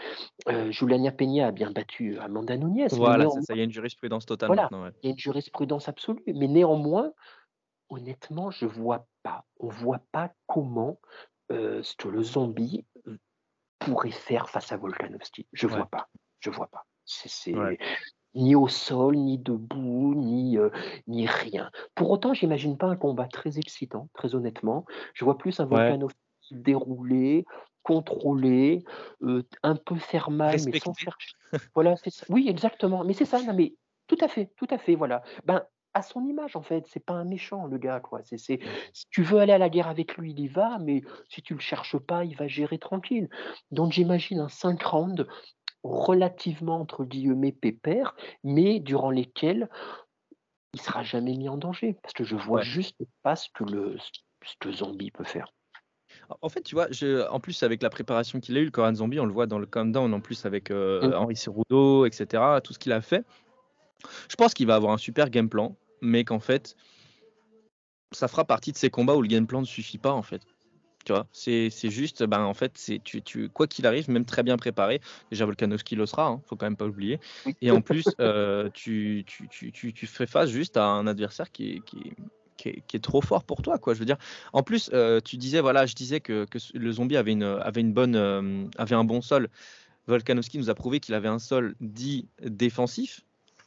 [0.49, 3.53] euh, Juliana Peña a bien battu Amanda Nunes, mais Voilà, néanmoins, ça.
[3.53, 4.63] Il y a une jurisprudence totale Voilà.
[4.63, 4.83] maintenant.
[4.83, 4.91] ouais.
[5.03, 7.11] il y a une jurisprudence absolue, mais néanmoins,
[7.89, 10.99] honnêtement, je vois pas, on voit pas comment
[11.51, 12.96] euh, ce que le zombie euh,
[13.89, 15.47] pourrait faire face à Volkanovski.
[15.53, 15.75] Je Ouais.
[15.77, 16.07] vois pas,
[16.39, 16.85] je vois pas.
[17.05, 17.77] C'est Ouais.
[18.35, 20.69] ni au sol, ni debout, ni, euh,
[21.07, 21.71] ni rien.
[21.95, 24.85] Pour autant, j'imagine pas un combat très excitant, très honnêtement.
[25.13, 25.89] Je vois plus un Ouais.
[25.89, 26.19] Volkanovski
[26.51, 27.45] déroulé,
[27.83, 28.83] contrôlé,
[29.23, 31.31] euh, un peu faire mal, mais sans chercher.
[31.73, 32.25] voilà, c'est ça.
[32.29, 33.03] Oui, exactement.
[33.05, 33.75] Mais c'est ça, non, mais
[34.07, 35.23] tout à fait, tout à fait, voilà.
[35.45, 35.63] Ben,
[35.97, 38.21] à son image, en fait, c'est pas un méchant, le gars, quoi.
[38.23, 38.59] C'est, c'est,
[38.93, 41.55] si tu veux aller à la guerre avec lui, il y va, mais si tu
[41.55, 43.29] le cherches pas, il va gérer tranquille.
[43.71, 45.27] Donc, j'imagine un 5 rounds
[45.83, 49.69] relativement, entre guillemets, pépère, mais durant lesquels
[50.73, 52.65] il sera jamais mis en danger, parce que je vois Ouais.
[52.65, 53.97] juste pas ce que le
[54.45, 55.51] ce que Zombie peut faire.
[56.41, 58.93] En fait, tu vois, je, en plus avec la préparation qu'il a eu, le Korean
[58.93, 61.13] Zombie, on le voit dans le countdown, en plus avec euh, Mm.
[61.15, 63.25] Henri Cerudo, etc., tout ce qu'il a fait.
[64.29, 66.75] Je pense qu'il va avoir un super game plan, mais qu'en fait,
[68.11, 70.41] ça fera partie de ces combats où le game plan ne suffit pas, en fait.
[71.05, 74.43] Tu vois, c'est juste, ben en fait, c'est tu, tu, quoi qu'il arrive, même très
[74.43, 74.99] bien préparé.
[75.31, 77.21] Déjà, Volkanovski le sera, hein, faut quand même pas oublier.
[77.61, 81.75] Et en plus, euh, tu, tu, tu, tu, fais face juste à un adversaire qui
[81.75, 82.11] est, qui,
[82.57, 83.93] qui est- qui est trop fort pour toi, quoi.
[83.93, 84.17] Je veux dire.
[84.51, 87.81] En plus, euh, tu disais, voilà, je disais que, que le zombie avait une, avait
[87.81, 89.47] une bonne, euh, avait un bon sol.
[90.07, 93.21] Volkanovski nous a prouvé qu'il avait un sol dit défensif,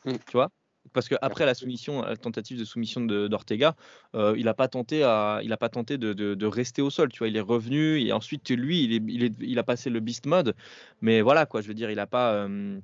[0.05, 0.12] Mm.
[0.26, 0.51] tu vois.
[0.93, 3.76] Parce que après la soumission, la tentative de soumission d'Ortega,
[4.14, 6.91] euh, il n'a pas tenté à, il a pas tenté de, de- de rester au
[6.91, 7.28] sol, tu vois.
[7.28, 10.26] Il est revenu et ensuite lui, il, est, il, est- il a passé le beast
[10.26, 10.55] mode,
[11.01, 11.61] mais voilà quoi.
[11.61, 12.81] Je veux dire, il n'a pas, euh,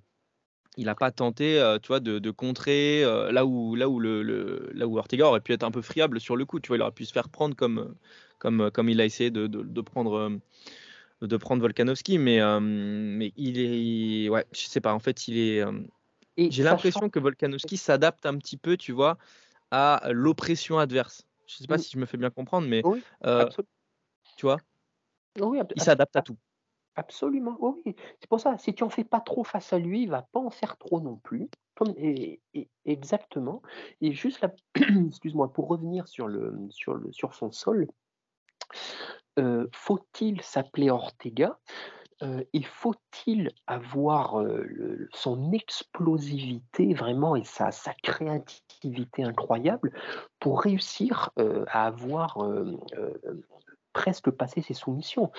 [0.76, 3.98] il n'a pas tenté, euh, tu vois, de, de contrer euh, là où, là où
[4.00, 6.68] le, le- là où Ortega aurait pu être un peu friable sur le coup, tu
[6.68, 6.76] vois.
[6.76, 7.94] Il aurait pu se faire prendre comme,
[8.38, 9.46] comme, comme il a essayé de,
[9.82, 10.14] prendre.
[10.18, 10.30] euh,
[11.22, 15.38] de prendre Volkanovski, mais, euh, mais il est, ouais, je sais pas, en fait, il
[15.38, 15.72] est, euh,
[16.38, 19.18] j'ai l'impression que Volkanovski s'adapte un petit peu, tu vois,
[19.70, 21.22] à l'oppression adverse.
[21.46, 21.80] Je sais pas Mm.
[21.80, 23.48] si je me fais bien comprendre, mais Oui, euh,
[24.36, 24.58] tu vois,
[25.40, 26.36] oui, il s'adapte à tout.
[26.98, 27.94] Absolument, oui.
[28.20, 30.40] C'est pour ça, si tu en fais pas trop face à lui, il va pas
[30.40, 31.48] en faire trop non plus.
[31.98, 33.60] Et, et- exactement.
[34.00, 34.50] Et juste là,
[35.08, 37.86] excuse-moi, pour revenir sur, le, sur, le, sur son sol,
[39.38, 41.58] euh, faut-il s'appeler Ortega?
[42.22, 49.92] Euh, et faut-il avoir euh, le- son explosivité vraiment et sa, sa créativité incroyable
[50.40, 52.38] pour réussir euh, à avoir
[53.92, 55.30] presque passé ses soumissions?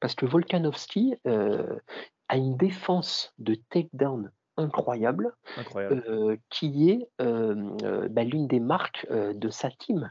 [0.00, 6.02] Parce que Volkanovski a une défense de takedown incroyable Incroyable.
[6.08, 10.10] euh, qui est euh, euh, bah, l'une des marques de sa team.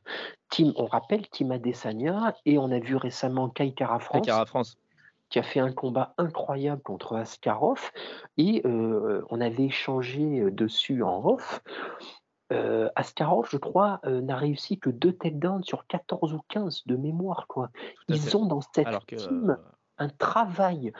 [0.49, 0.71] team.
[0.77, 4.27] On rappelle Team Adesanya et on a vu récemment Kai Kara France.
[5.29, 7.91] Qui a fait un combat incroyable contre Askarov
[8.37, 11.61] et euh, on avait échangé euh, dessus en off.
[12.53, 16.95] Euh, Askarov, je crois, euh, n'a réussi que deux takedowns sur 14 ou 15 de
[16.95, 17.47] mémoire.
[17.47, 17.71] Quoi.
[17.73, 17.93] Fait.
[18.09, 19.57] Ils ont dans cette Alors que team
[19.97, 20.91] un travail,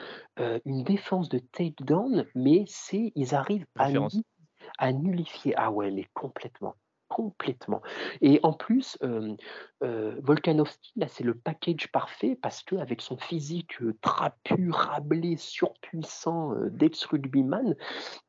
[0.64, 3.88] une défense de takedown, mais c'est ils arrivent à,
[4.78, 5.52] à nullifier.
[5.58, 6.74] Ah ouais, mais complètement.
[7.16, 7.80] Complètement.
[8.20, 9.34] Et en plus, euh,
[10.20, 17.74] Volkanovski, là, c'est le package parfait parce qu'avec son physique trapu, rablé, surpuissant d'ex-rugbyman,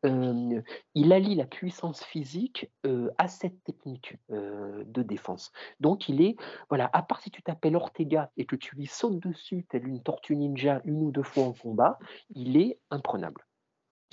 [0.03, 2.71] il allie la puissance physique
[3.17, 5.51] à cette technique de défense.
[5.81, 6.37] Donc, il est,
[6.69, 10.01] voilà, à part si tu t'appelles Ortega et que tu lui sautes dessus, tel une
[10.01, 13.45] tortue ninja, une ou deux fois en combat, il est imprenable.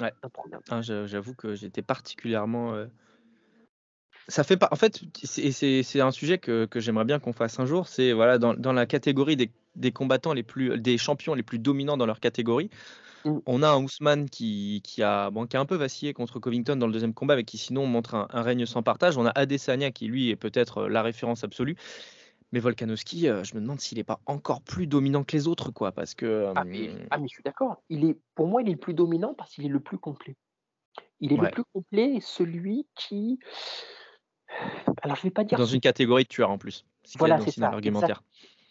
[0.00, 0.12] Ouais.
[0.68, 2.74] Ah, j'avoue que j'étais particulièrement.
[4.34, 4.66] Ça fait pas.
[4.72, 7.86] En fait, c'est un sujet que, que j'aimerais bien qu'on fasse un jour.
[7.86, 11.60] C'est voilà dans, dans, la catégorie des, des, combattants les plus, des champions les plus
[11.60, 12.68] dominants dans leur catégorie.
[13.24, 13.38] Mmh.
[13.46, 16.74] On a un Ousmane qui, qui, a, bon, qui a un peu vacillé contre Covington
[16.74, 19.16] dans le deuxième combat, mais qui sinon montre un, un règne sans partage.
[19.16, 21.76] On a Adesanya qui lui est peut-être la référence absolue.
[22.50, 25.70] Mais Volkanovski, euh, je me demande s'il n'est pas encore plus dominant que les autres,
[25.70, 26.50] quoi, parce que.
[26.56, 27.84] Ah mais, ah, mais je suis d'accord.
[27.88, 30.34] Il est, pour moi, il est le plus dominant parce qu'il est le plus complet.
[31.20, 33.38] Il est le plus complet et celui qui.
[35.02, 35.58] Alors, je vais pas dire.
[35.58, 36.84] Dans une catégorie de tueurs en plus.
[37.18, 37.68] voilà, c'est ça.
[37.68, 38.22] Argumentaire.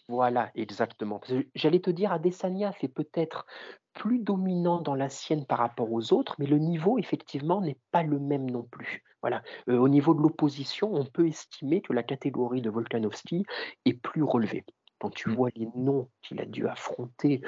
[0.08, 1.20] Voilà, exactement.
[1.54, 3.46] J'allais te dire, Adesanya fait peut-être
[3.94, 8.02] plus dominant dans la sienne par rapport aux autres, mais le niveau, effectivement, n'est pas
[8.02, 9.02] le même non plus.
[9.22, 9.42] Voilà.
[9.66, 13.46] au niveau de l'opposition, on peut estimer que la catégorie de Volkanovski
[13.86, 14.66] est plus relevée.
[14.98, 15.34] Quand tu mmh.
[15.34, 17.40] vois les noms qu'il a dû affronter,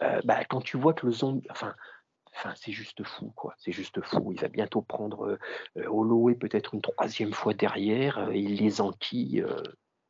[0.00, 1.46] bah, quand tu vois que le zombie.
[1.50, 1.74] Enfin,
[2.36, 3.54] Enfin, c'est juste fou, quoi.
[3.58, 4.32] C'est juste fou.
[4.32, 5.38] Il va bientôt prendre
[5.76, 8.30] euh, Holloway peut-être une troisième fois derrière.
[8.32, 9.44] il les enquille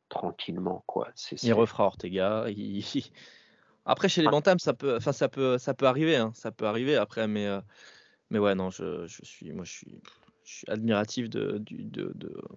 [0.09, 1.09] tranquillement, quoi.
[1.41, 2.45] Il refera Ortega.
[3.85, 6.31] Après, chez les bantams, ça peut, enfin, ça peut, ça peut arriver, hein.
[6.33, 7.47] ça peut arriver après, mais,
[8.29, 10.01] mais ouais, non, je, je suis, moi, je suis,
[10.47, 11.61] je suis admiratif de,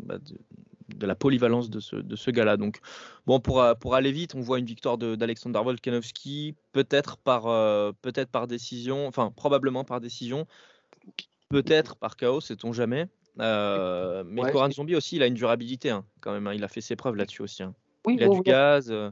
[0.01, 0.39] bah, de,
[0.97, 2.57] de, la polyvalence de ce, de ce gars-là.
[2.57, 2.79] Donc,
[3.27, 8.31] bon, pour, pour aller vite, on voit une victoire d'Alexander Volkanovski, peut-être par, euh, peut-être
[8.31, 10.47] par décision, enfin, probablement par décision,
[11.49, 13.09] peut-être par chaos, sait-on jamais.
[13.41, 16.47] Euh, mais ouais, Zombie aussi, il a une durabilité hein, quand même.
[16.47, 16.55] Hein.
[16.55, 17.63] il a fait ses preuves là-dessus aussi.
[17.63, 17.75] Hein.
[18.07, 18.91] Oui, il a du gaz.
[18.91, 19.11] Euh.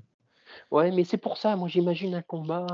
[0.70, 2.66] Ouais, mais c'est pour ça, moi j'imagine un combat,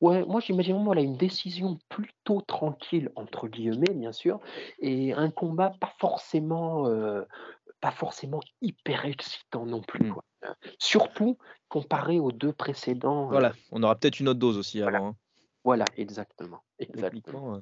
[0.00, 4.40] ouais, moi j'imagine vraiment, voilà, une décision plutôt «tranquille» entre guillemets, bien sûr
[4.80, 6.84] et un combat pas forcément,
[7.80, 10.12] pas forcément hyper excitant non plus, mmh.
[10.12, 10.24] quoi.
[10.78, 15.14] Surtout comparé aux deux précédents, Voilà, on aura peut-être une autre dose aussi avant,
[15.64, 17.60] voilà, exactement, exactement.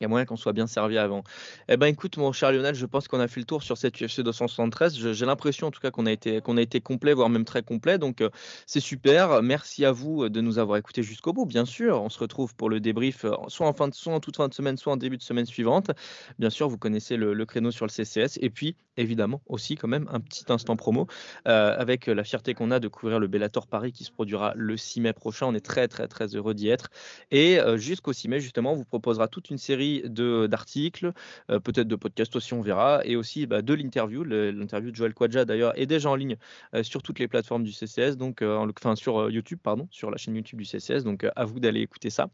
[0.00, 1.24] Il y a moyen qu'on soit bien servi avant.
[1.70, 3.98] Eh ben écoute, mon cher Lionel, je pense qu'on a fait le tour sur cette
[3.98, 5.12] UFC 273.
[5.12, 7.62] J'ai l'impression en tout cas qu'on a été qu'on a été complet, voire même très
[7.62, 7.96] complet.
[7.96, 8.28] Donc euh,
[8.66, 9.42] c'est super.
[9.42, 11.46] Merci à vous de nous avoir écoutés jusqu'au bout.
[11.46, 14.36] Bien sûr, on se retrouve pour le débrief, euh, soit en fin soit en toute
[14.36, 15.90] fin de semaine, soit en début de semaine suivante.
[16.38, 18.38] Bien sûr, vous connaissez le, créneau sur le CCS.
[18.42, 21.06] Et puis évidemment aussi quand même un petit instant promo
[21.48, 24.76] euh, avec la fierté qu'on a de couvrir le Bellator Paris qui se produira le
[24.76, 25.46] 6 mai prochain.
[25.46, 26.90] On est très très très heureux d'y être.
[27.30, 31.12] Et jusqu'au 6 mai justement, on vous proposera toute une série d'articles,
[31.50, 34.24] euh, peut-être de podcasts aussi, on verra, et aussi bah, de l'interview.
[34.24, 36.36] L'interview de Joël Quadja d'ailleurs est déjà en ligne
[36.74, 40.16] euh, sur toutes les plateformes du CCS, donc euh, enfin sur YouTube, pardon, sur la
[40.16, 41.04] chaîne YouTube du CCS.
[41.04, 42.28] Donc à vous d'aller écouter ça.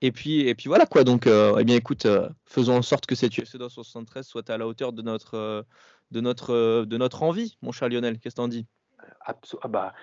[0.00, 1.04] Et puis et puis voilà quoi.
[1.04, 2.06] Donc eh bien écoute,
[2.44, 5.66] faisons en sorte que cette UFC 273 soit à la hauteur de notre
[6.10, 8.18] de notre de notre envie, mon cher Lionel.
[8.18, 8.66] Qu'est-ce que t'en dis?
[9.26, 9.94] Ah bah,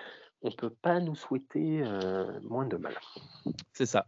[0.42, 1.84] on peut pas nous souhaiter
[2.42, 2.94] moins de mal.
[3.72, 4.06] C'est ça.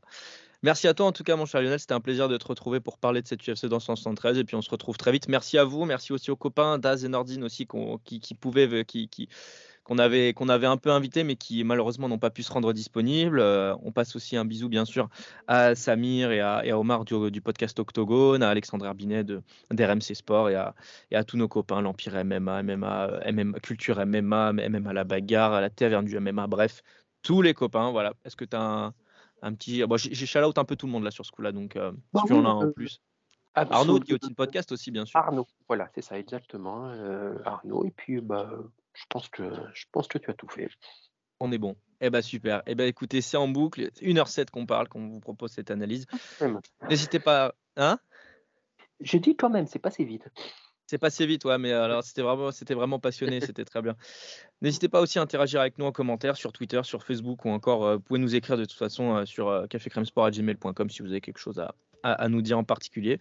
[0.64, 1.78] Merci à toi en tout cas, mon cher Lionel.
[1.78, 4.38] C'était un plaisir de te retrouver pour parler de cette UFC dans 173.
[4.38, 5.28] Et puis on se retrouve très vite.
[5.28, 5.84] Merci à vous.
[5.84, 7.68] Merci aussi aux copains Daz et Nordine aussi
[8.06, 9.28] qui, pouvaient, qui,
[9.84, 12.72] qu'on avait, qu'on avait un peu invité, mais qui malheureusement n'ont pas pu se rendre
[12.72, 13.40] disponibles.
[13.40, 15.10] Euh, on passe aussi un bisou, bien sûr,
[15.48, 19.24] à Samir et à, Omar du, podcast Octogone, à Alexandre Herbinet
[19.70, 20.74] d'RMC Sport et à,
[21.12, 25.68] à tous nos copains, l'Empire MMA, MMA, MMA, Culture MMA, MMA La Bagarre, à la
[25.68, 26.82] Taverne du MMA, bref,
[27.22, 27.90] tous les copains.
[27.90, 28.14] Voilà.
[28.24, 28.94] Est-ce que tu as un
[29.44, 29.84] un petit.
[29.84, 31.92] Bon, j'ai shout out un peu tout le monde là sur ce coup-là, donc euh,
[32.12, 33.00] bah si tu en as en euh, plus.
[33.54, 35.20] Arnaud, Guillotine Podcast aussi, bien sûr.
[35.20, 36.88] Arnaud, voilà, c'est ça, exactement.
[36.88, 38.50] Euh, Arnaud, et puis bah,
[38.94, 40.68] je, pense que, je pense que tu as tout fait.
[41.38, 41.76] On est bon.
[42.00, 42.62] Eh ben super.
[42.66, 43.90] Eh ben écoutez, c'est en boucle.
[44.00, 46.06] 1h07 qu'on parle, qu'on vous propose cette analyse.
[46.88, 47.54] N'hésitez pas.
[47.76, 47.98] Hein?
[49.00, 50.28] J'ai dit quand même, c'est passé vite.
[50.94, 53.96] C'est passé vite, ouais, mais alors c'était vraiment, c'était vraiment passionné, c'était très bien.
[54.62, 57.84] N'hésitez pas aussi à interagir avec nous en commentaire sur Twitter, sur Facebook ou encore,
[57.84, 61.38] euh, vous pouvez nous écrire de toute façon euh, sur euh, si vous avez quelque
[61.38, 61.74] chose à,
[62.04, 63.18] à, nous dire en particulier.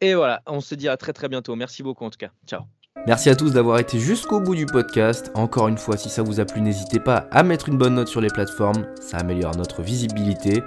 [0.00, 1.54] Et voilà, on se dit à très très bientôt.
[1.54, 2.30] Merci beaucoup en tout cas.
[2.46, 2.62] Ciao.
[3.06, 5.30] Merci à tous d'avoir été jusqu'au bout du podcast.
[5.34, 8.08] Encore une fois, si ça vous a plu, n'hésitez pas à mettre une bonne note
[8.08, 10.62] sur les plateformes, ça améliore notre visibilité.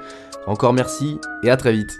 [0.45, 1.99] Encore merci et à très vite.